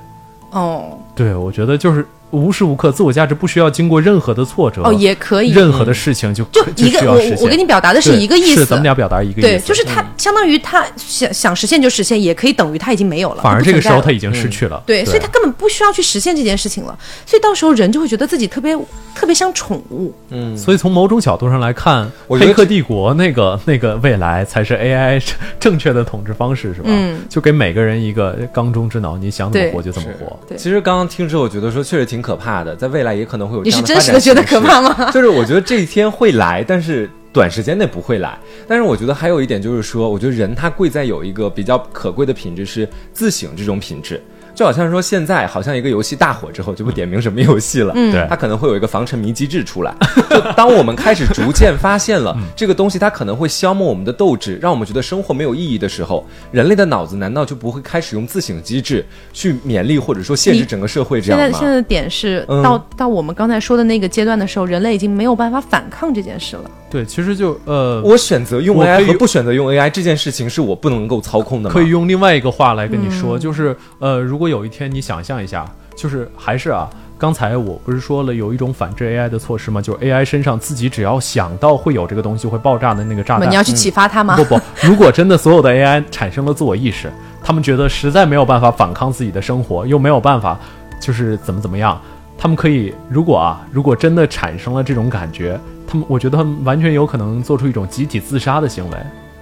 [0.60, 0.98] 哦。
[1.16, 7.38] 对，我觉得就是无时无刻自我价值不需要经过任何的挫折，哦也可以，任何的事情就就一个我需要实现。
[7.40, 8.56] 我跟你表达的是一个意思。
[8.56, 9.48] 是咱们，俩表达一个意思。
[9.48, 14.82] 对，就是他相当于他想想实现就实现，也可以等于他已经没有了，反而这个时候他已经经失去了。
[14.86, 18.76] 对，所以他根本不需要去实现这件事情了，所以到时候人就会觉得自己特别
[19.14, 25.24] 特别像宠物，嗯，所以从某种角度上来看，黑客帝国那个那个未来才是 AI
[25.60, 26.88] 正确的统治方式，是吧？
[26.88, 30.38] 嗯，就给每个人一个缸中之脑，你想怎么活就怎么是活。
[30.48, 35.10] 对其实刚刚听之后，我觉得说确实挺可怕的，在未来也可能会有这你是样真实的觉得可怕吗？
[35.14, 38.36] 就是我觉得这一天会来，但是短时间内不会来。
[38.68, 44.20] 但是我觉得还有一点就是说，我觉得人他贵在有一个比较可贵的品质是自省这种品质。
[44.56, 49.94] 就好像说现在好像一个游戏大火之后，就不点名什么游戏了，嗯对它可能会有一个防沉迷机制出来。
[50.30, 61.46] 就 当我们开始逐渐发现了这个东西，它可能会消磨我们的斗志，让我们觉得生活没有意义的时候，人类的脑子难道就不会开始用自省机制去勉励或者说限制整个社会这样吗？
[61.46, 66.72] 现在现在的点是嗯到到我们刚才说的那个阶段的时候，人类已经没有办法反抗这件事了。
[66.96, 71.70] 对，其实就呃，我选择用我可 AI 以和不选择用 AI 这件事情是我不能够操控的？
[71.70, 79.82] 可以用另外一个话来跟你嗯说，就是呃，如果有一天你想象一下，就是还是啊，刚才我不是说了有一种反制 AI 的措施吗？
[79.82, 84.38] 就是 AI 身上自己只要想到会有这个东西会爆炸的那个炸弹，你要去启发他吗？
[84.38, 87.12] 不不，如果真的所有的 AI 产生了自我意识，
[87.44, 90.58] 他们觉得实在没有办法反抗自己的生活，又没有办法
[91.02, 92.02] 就是怎么怎么样，
[92.38, 95.60] 他们可以如果啊，如果真的产生了这种感觉，
[95.96, 98.98] 他们我觉得他们完全有可能做出一种集体自杀的行为。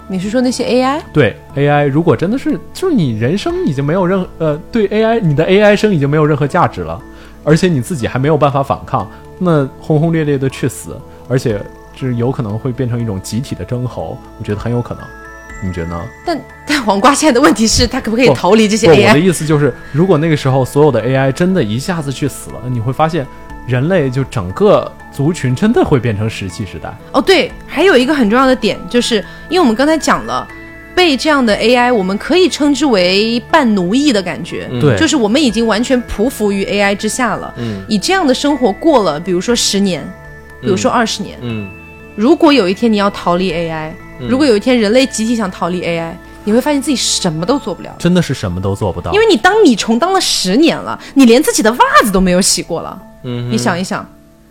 [0.08, 1.01] 你是说那些 AI？
[1.12, 7.01] 对 AI，如果真的是就是你人生已经没有任何呃对 AI 你的 AI 生已经没有任何价值了，
[7.43, 10.95] 而且你自己还没有办法反抗，那轰轰烈烈的去死，
[11.28, 11.60] 而且
[11.95, 15.04] 这有可能会变成一种集体的争侯，我觉得很有可能。
[15.66, 16.01] 你觉得呢？
[16.26, 23.26] 但但黄瓜现在的问题是，他可不可以逃离这些不，我的意思就是，如果那个时候所有的 AI 真的一下子去死了，你会发现
[23.68, 26.95] 人类就整个族群真的会变成石器时代。
[27.11, 30.47] 哦，对，还有一个很重要的点，就是因为我们刚才讲了。
[30.95, 37.51] 被这样的 AI，我们可以称之为半奴役的感觉，嗯对就是我们已经完全匍匐于 AI 之下了。
[37.57, 40.07] 嗯以这样的生活过了，比如说十年、
[40.61, 41.68] 比如说二十年，嗯，
[42.16, 43.89] 如果有一天你要逃离 AI，、
[44.30, 46.11] 如果有一天人类集体想逃离 AI，
[46.43, 49.11] 你会发现自己什么都做不了，真的是什么都做不到。
[49.14, 53.01] 因为你当米虫当了十年了，你连自己的袜子都没有洗过了。
[53.24, 54.07] 嗯，你想一想。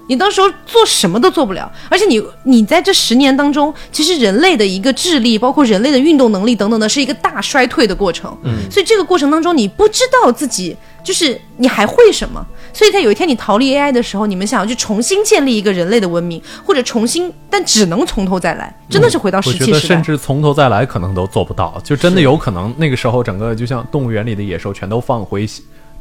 [0.09, 8.37] 你到时候做什么都做不了，而且你你在这十年当中，其实人类的一个智力，包括人类的运动能力等等的，是一个大衰退的过程。
[8.43, 12.45] 嗯，所以这个过程当中，你不知道自己就是你还会什么。
[12.75, 20.03] 所以在有一天你逃离 AI 的时候，你们想要去重新建立一个人类的文明，或者重新，但只能从头再来，真的是回到我石器时代觉得甚。
[20.03, 25.47] 至从头再来可能都做不到，就真的有可能那个时候整个就像动物园里的野兽全都放回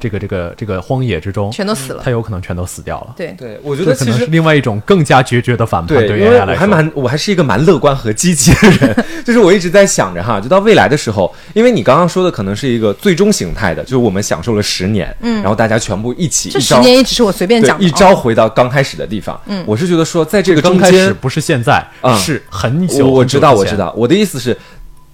[0.01, 3.13] 这个这个这个荒野之中，全都死了他有可能全都死掉了。
[3.15, 4.25] 对，对，我觉得可能是。
[4.25, 6.53] 另外一种更加决绝的反叛对，对因为 AI 来说。
[6.53, 23.05] 我还蛮，我还是一个蛮乐观和积极的人， 就是我一直在想着哈，就到未来的时候，因为你刚刚说的可能是一个最终形态的，就是我们享受了十年，嗯，然后大家全部一起这一招十年也只是我随便讲的，一招回到刚开始的地方，嗯，我是觉得说在这个刚中间开始不是现在，嗯是很久。
[23.05, 23.53] 我我知道。
[23.53, 23.93] 我知道。
[23.97, 24.57] 我的意思是，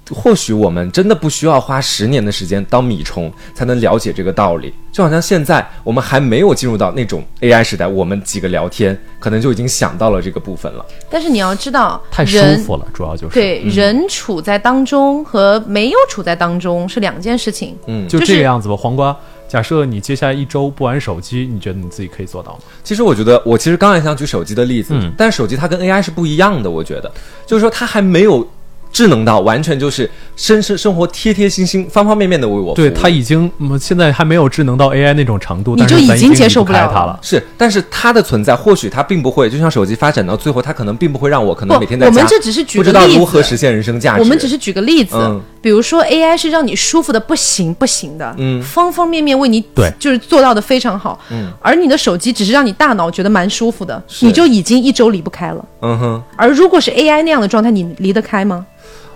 [0.10, 4.74] 或许我们真的不需要花十年的时间当米虫才能了解这个道理。
[4.92, 10.84] 就好像现在我们还没有进入到那种 AI 时代，我们几个聊天可能就已经想到了这个部分了。
[11.08, 17.78] 但是你要知道，太舒服了，主要就是对、人处在当中和没有处在当中是两件事情。
[17.86, 18.76] 嗯，就就这个样子吧。
[18.76, 19.16] 黄瓜，
[19.48, 22.60] 假设你接下来一周不玩手机，你觉得你自己可以做到吗？
[22.84, 26.72] 其实我觉得，我其实刚才想举手机的例子，嗯但手机它跟 AI 是不一样的。
[26.72, 27.12] 我觉得，
[27.46, 28.48] 就是说它还没有
[28.92, 32.76] 智能到完全就是生生生活贴贴心心、方方面面的为我服务。
[32.76, 37.20] 对，他已经嗯现在还没有智能到 AI 那种程度，你就已经接受不了它了。
[37.22, 44.20] 是，但是它的存在或许它并不会，就像手机发展到最后，它可能并不会让我可能每天在家我们这只是举不知道个例子如何实现人生价值。
[44.22, 55.66] 我们只是举个例子，嗯比如说 AI 是让你舒服的不行不行的，嗯方方面面为你对就是做到的非常好，嗯，而你的手机只是让你大脑觉得蛮舒服的，你就已经一周离不开了。
[55.82, 56.24] 嗯哼。
[56.36, 58.66] 而如果是 AI 那样的状态，你离得开吗？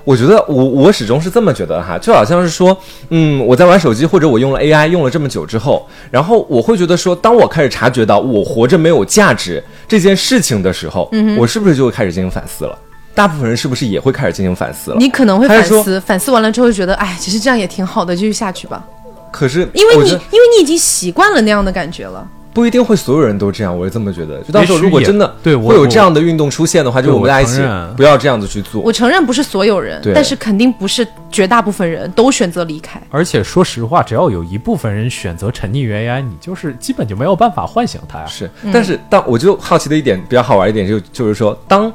[0.03, 2.75] 我觉得我我始终是这么觉得哈，就好像是说，
[3.09, 12.77] 嗯，我在玩手机或者我用了 AI 用了这么久之后，然后我会觉得说，当我开始察觉到我活着没有价值这件事情的时候，嗯、我是不是就会开始进行反思了？
[13.13, 14.97] 大部分人是不是也会开始进行反思了？
[14.97, 18.83] 你可能会反思，反思完了之后觉得，哎，其实这样也挺好的，继续下去吧。
[19.31, 22.27] 可是因为你，因为你已经习惯了那样的感觉了。
[22.53, 24.39] 不一定会所有人都这样，我是这么觉得。
[24.41, 27.61] 就到时候如果真的对我会有这样的运动出现的话，就我们大家一起
[27.95, 28.91] 不要这样子去做我。
[28.91, 33.01] 承认不是所有人，但是肯定不是绝大部分人都选择离开。
[33.09, 38.25] 而且说实话，只要有一部分人选择沉溺于 AI，你就是基本就没有办法唤醒他呀。
[38.25, 41.91] 是，但是当我就好奇的一点比较好玩一点就就是说，当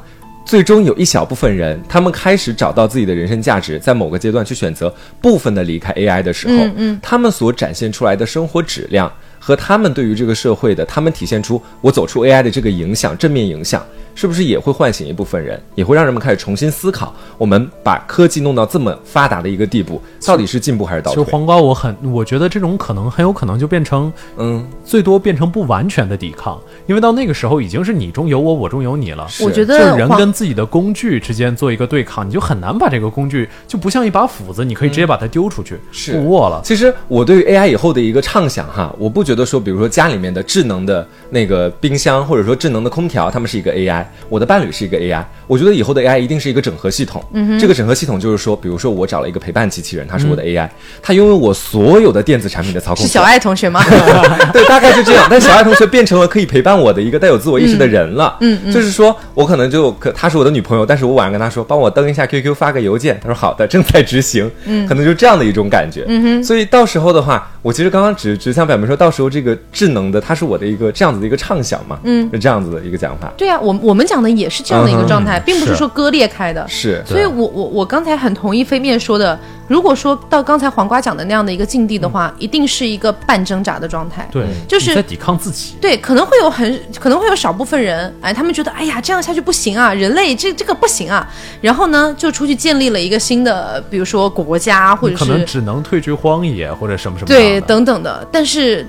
[0.47, 9.13] 最终有一小部分人他们开始找到自己的人生价值，在某个阶段去选择部分的离开 AI 的时候，嗯嗯他们所展现出来的生活质量
[9.47, 13.87] 和他们对于这个社会的，他们体现出我走出 AI 的这个影响，正面影响。
[14.17, 21.23] 是不是也会唤醒一部分人，也会让人们开始重新思考，我们把科技弄到这么发达的一个地步，到底是进步还是倒退？
[21.23, 29.29] 其实黄瓜，我很我觉得这种可能很有可能就变成嗯，最多变成不完全的抵抗，因为到那个时候已经是你中有我，我中有你了。
[29.43, 36.63] 我觉就是人跟自己的工具之间做一个对抗，你就很难把这个工具就不像一把斧子，你可以直接把它丢出去，是不握了。
[36.65, 45.23] 其实我对于 AI 以后的一个畅想哈，我不觉得说，比如说家里面的智能的那个冰箱，或者说智能的空调，它们是一个 AI，我的伴侣是一个 AI。
[45.47, 47.25] 我觉得以后的 AI 一定是一个整合系统。
[47.33, 50.69] 嗯、这个整合系统就是说，比如说我找了一个陪伴机器人，它是我的 AI，、
[51.03, 53.05] 它拥有我所有的电子产品的操控。
[53.05, 53.83] 是小爱同学吗？
[54.53, 55.27] 对，大概就这样。
[55.31, 58.37] 但小爱同学变成了可以陪伴我的一个带有自我意识的人了。
[58.41, 63.19] 嗯嗯就是说我可能就可她是我的女朋友，但是我晚上跟她说，帮我登一下 QQ，发个邮件。
[63.21, 64.51] 她说好的，正在执行。
[64.65, 66.05] 嗯，可能就这样的一种感觉。
[66.09, 66.45] 嗯哼。
[66.45, 71.99] 所以到时候的话，我其实刚刚只只想表明说，到时候这个智能的，它是我的一个这样子的一个畅想嘛。
[72.05, 73.33] 嗯是这样子的一个讲法。
[73.37, 76.65] 对啊，我我们讲的也是这样的一个状态，嗯并不是是说割裂开的。
[76.69, 77.03] 是。
[77.07, 84.29] 所以我我我刚才很同意飞面说的，如果说到刚才黄瓜讲的那样的一个境地的话，一定是一个半挣扎的状态。
[84.31, 85.75] 对，就是在抵抗自己。
[85.81, 91.27] 对，可能会有很可能会有少部分人，哎，他们觉得哎呀这样下去不行啊，人类这这个不行啊，
[91.63, 98.87] 然后呢就出去建立了一个新的，比如说国家或者是可能是只能退居荒野或者什么什么对等等的，但是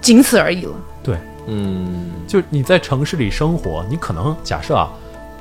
[0.00, 0.72] 仅此而已了。
[1.48, 4.90] 对，嗯就你在城市里生活，你可能假设啊，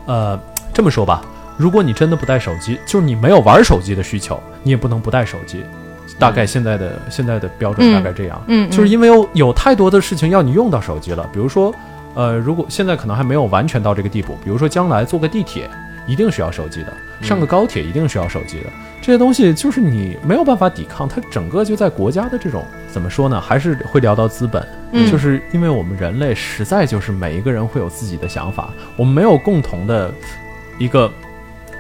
[0.06, 0.40] 呃，
[0.74, 1.22] 这么说吧，
[1.58, 5.64] 如果你真的不带手机，就是你没有玩手机的需求，你也不能不带手机。
[6.20, 11.72] 大概现在的、现在的标准嗯大概这样，嗯嗯就是因为有有太多的事情要你用到手机了，比如说，
[12.16, 15.70] 呃，如果现在可能还没有完全到这个地步，比如说将来坐个地铁
[16.08, 18.70] 一定需要手机的，上个高铁一定需要手机的，
[19.02, 30.12] 这些东西就是你没有办法抵抗，它整个就在国家的这种怎么说呢，还是会聊到资本，嗯就是因为我们人类实在就是每一个人会有自己的想法，我们没有共同的
[30.80, 31.12] 一个。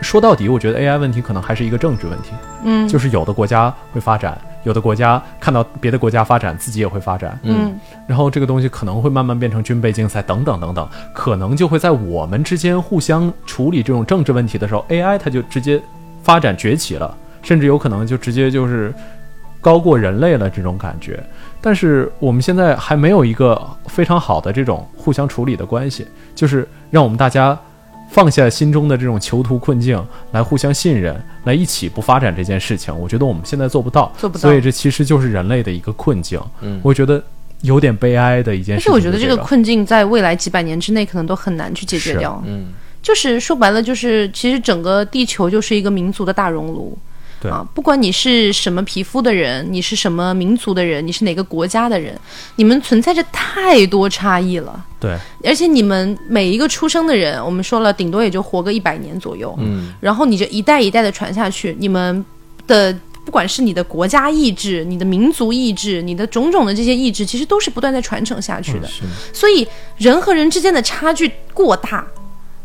[0.01, 2.31] 说到底，我觉得 AI 问题可能还是一个政治问题。
[2.63, 7.39] 嗯，就是有的国家会发展，有的国家看到别的国家发展，自己也会发展。
[7.43, 7.77] 嗯
[8.07, 15.81] 然后这个东西可能会慢慢变成军备竞赛等等等等，可能就会在我们之间互相处理这种政治问题的时候，AI 它就直接
[16.23, 18.93] 发展崛起了，甚至有可能就直接就是
[19.59, 21.21] 高过人类了这种感觉。
[21.59, 27.57] 但是我们现在还没有一个非常好的这种互相处理的关系，就是让我们大家
[28.09, 32.97] 放下心中的这种囚徒困境，来互相信任，来一起不发展这件事情。
[32.97, 36.39] 我觉得我们现在做不到，做不到所以这其实就是人类的一个困境。
[36.61, 37.21] 嗯我觉得
[37.61, 38.91] 有点悲哀的一件事情。
[38.91, 42.41] 而且我觉得这这个困境在未来几百年之内可能都很难去解决掉。
[42.45, 42.67] 嗯，
[43.01, 46.97] 就是说白了，就是其实整个地球就是一个民族的大熔炉。
[47.39, 52.19] 对啊，不管你是什么皮肤的人，你是什么民族的人，你是哪个国家的人，
[52.55, 54.83] 你们存在着太多差异了。
[54.99, 59.55] 对而且你们每一个出生的人，我们说了，顶多也就活个一百年左右。
[59.59, 62.25] 嗯，然后你就一代一代的传下去，你们
[62.65, 62.91] 的
[63.23, 68.87] 不管是你的国家意志、你的民族意志、你的种种的这些意志，其实都是不断在传承下去的。
[68.87, 69.67] 是所以
[69.97, 72.03] 人和人之间的差距过大，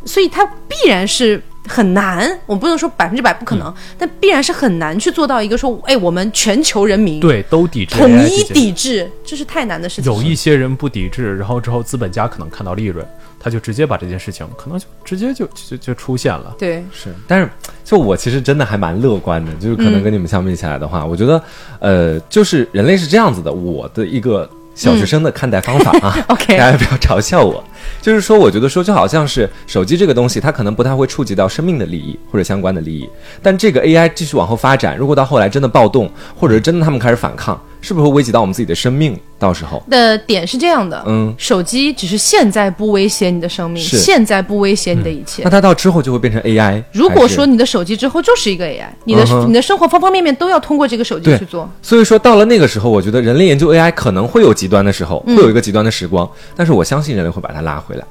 [0.07, 2.31] 所以它必然是很难。
[2.47, 10.13] 我不能说百分之百不可能，但必然是很难去做到一个说，哎，我们全球人民对，都抵制统一抵制，这是太难的事情。
[10.13, 13.07] 有一些人不抵制，然后之后资本家可能看到利润，
[13.39, 16.55] 他就直接把这件事情可能就直接就就就出现了。
[16.59, 17.49] 对，是，但是
[17.85, 21.43] 就我其实真的还蛮乐观的，就是可能跟你们相比起来的话，我觉得，
[21.79, 26.17] 呃，就是人类是这样子的，我的一个小学生的看待方法啊。
[26.29, 27.63] OK 大家不要嘲笑我，
[28.01, 33.09] 就是说，我觉得说就好像是手机这个东西，它可能不太会触及到生命的利益或者相关的利益，
[33.43, 39.19] 但这个 AI 继续往后发展，如果到后来真的暴动，或者是真的他们开始反抗，是不是会危及到我们自己的生命？
[39.39, 45.51] 到时候，的点是这样的，嗯，手机只是现在不威胁你的生命，现在不威胁你的一切那。
[45.51, 46.83] 它到之后就会变成 AI。
[46.93, 51.69] 如果说你的手机之后就是一个 AI，你的、嗯你的生活方方面面都要通过这个手机去做。
[51.83, 58.05] 所以说，到了那个时候，我觉得人类研究 AI 可能会有极端的时候，会有一个极端的时光，但是我相信人类会把它拉回来。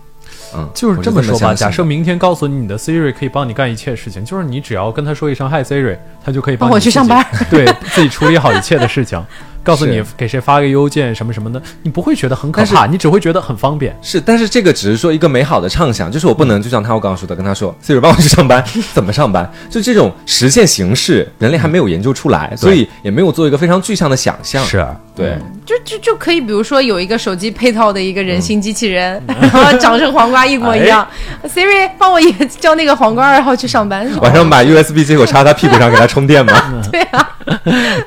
[0.54, 9.24] 嗯，就是这么说吧，假设明天告诉你你的 Siri 可以帮你干一切事情，就是你只要跟他说一声 Hi Siri，他就可以帮你帮我去上班，对自己处理好一切的事情。
[9.64, 13.96] 告诉你给谁发个邮件什么什么的，你不会觉得很可怕，你只会觉得很方便。
[14.02, 19.50] 是，但是这个只是说一个美好的畅想，就是我不能就像他我刚刚说的，跟他说 Siri 帮我去上班， 怎么上班？
[19.70, 24.64] 就这种实现形式，人类还没有研究出来，所以也没有做一个非常具象的想象。
[24.66, 24.86] 是，
[25.16, 31.08] 对，就就就可以，比如说有一个手机配套的一个人形机器人，嗯 然后长成黄瓜一模一样。
[31.48, 34.10] Siri 帮我也叫那个黄瓜二号去上班。
[34.22, 36.82] 晚上把 USB 接口插他屁股上给他充电嘛。
[36.92, 37.30] 对啊，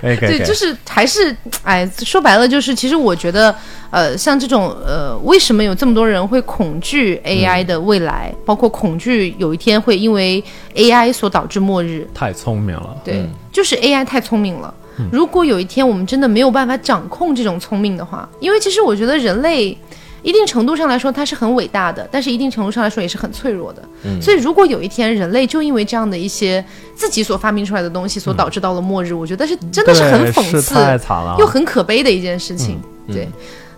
[0.03, 3.55] 对，可以可以可以，就是还是哎，说白了就是，其实我觉得，
[3.91, 10.43] 呃，像这种呃，为什么有这么多人会恐惧 AI 的未来，包括恐惧有一天会因为
[10.75, 12.09] AI 所导致末日？
[12.15, 12.97] 太聪明了。
[13.05, 14.73] 对，嗯就是 AI 太聪明了。
[15.11, 19.77] 如果有一天我们真的没有办法掌控这种聪明的话，因为其实我觉得人类。
[20.25, 23.81] 一定程度上来说，它是很伟大的，但是一定程度上来说也是很脆弱的。
[24.05, 26.65] 嗯所以，如果有一天人类就因为这样的一些
[26.97, 31.37] 自己所发明出来的东西所导致到了末日，我觉得是真的是很讽刺，太惨了。
[31.39, 32.81] 又很可悲的一件事情。
[33.07, 33.29] 嗯对，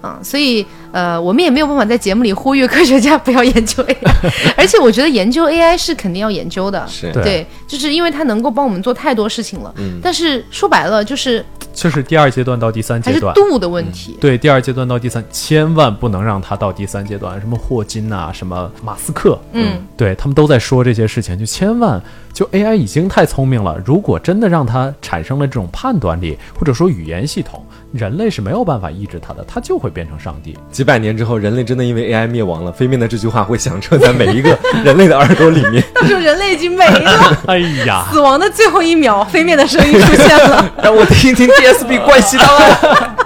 [0.06, 3.96] 啊，所以呃，我们也没有办法在节目里呼吁科学家不要研究 AI，
[4.56, 6.86] 而且我觉得研究 AI 是肯定要研究的。
[6.86, 9.74] 是，对对，就是因为它能够帮我们做太多事情了。
[9.78, 11.44] 嗯但是说白了，就是
[11.74, 14.16] 就是第二阶段到第三阶段，是度的问题。
[14.20, 17.40] 对，第二阶段到第三，千万不能让它到第三阶段。
[17.40, 22.00] 什么霍金呐、什么马斯克，嗯，对他们都在说这些事情，就千万
[22.32, 27.64] 就 AI 已经太聪明了，如果真的让它产生了这种判断力，或者说语言系统，
[27.96, 30.56] 人类是没有办法抑制它的，它就会变成上帝。
[30.70, 35.82] 几百年之后，人类真的因为 AI 灭亡了，飞面的这句话会响彻在每一个人类的耳朵里面。
[35.94, 40.70] 到时候人类已经没了， 哎呀，死亡的最后一秒，飞面的声音出现了。
[40.82, 43.16] 让我听听 DSB 怪奇档案。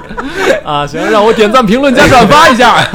[0.64, 2.86] 啊，行，让我点赞、评论加转发一下。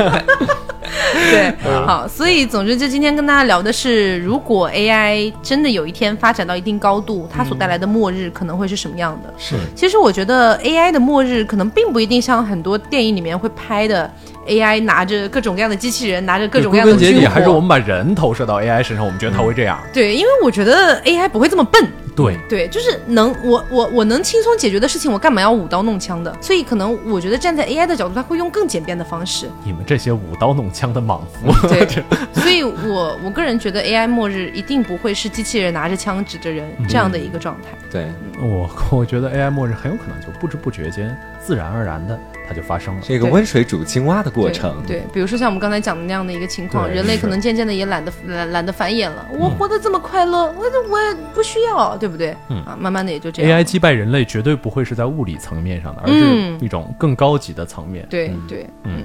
[1.32, 1.54] 对，
[1.86, 9.34] 好，所以总之，就今天跟大家聊的是，如果 AI 真的有一天发展到一定高度，它所带来的末日可能会是什么样的？
[9.38, 14.12] 是，其实我觉得 AI 的末日可能并不一定像很多电影里面会拍的
[14.48, 17.60] ，AI 拿着各种各样的机器人，拿着各种各样的军根结底还是我。
[17.60, 19.80] 们把人投射到 AI 身上，我们觉得它会这样。
[19.92, 21.88] 对，因为我觉得 AI 不会这么笨。
[22.16, 26.34] 对，对，就是能我我我能轻松解决的事情，我干嘛要舞刀弄枪的？
[26.40, 29.50] 所以可能我觉得站在 AI 的角度，他会用更简便的方式。
[29.66, 31.86] 你们这些舞刀弄枪的莽夫，对，
[32.32, 37.78] 所以我我个人觉得 AI 末日一定不会是机器人拿着枪指着人这样的一个状态。
[37.92, 38.08] 对，
[38.42, 42.18] 我我觉得 AI 末日很有可能就不知不觉间、自然而然的
[42.48, 43.02] 它就发生了。
[43.04, 49.26] 这个温水煮青蛙的过程，对，比如说像我们刚才讲的那样的一个情况，人类可能渐渐的也懒得懒懒得繁衍了。
[49.32, 52.36] 我活得这么快乐，我我也不需要，对不对？
[52.50, 53.60] 嗯啊，慢慢的也就这样。
[53.60, 58.06] AI 击败人类绝对不会是在物理层面上的，而是嗯一种更高级的层面。
[58.10, 59.04] 对对，嗯，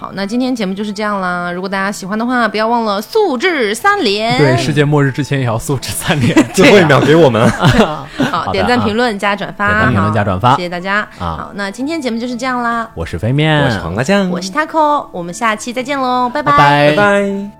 [0.00, 1.52] 好，那今天节目就是这样啦。
[1.52, 4.38] 如果大家喜欢的话，不要忘了素质三连。
[4.38, 6.34] 对，世界末日之前也要素质三连。
[6.54, 7.46] 最后一秒给我们。
[7.52, 11.00] 好，好点赞、啊评论、加转发，点赞评论加转发谢谢大家。
[11.18, 12.88] 啊好，那今天节目就是这样啦。
[12.94, 17.59] 我是飞面，我是黄瓜酱，我是 Taco，我们下期再见喽，拜拜拜拜拜。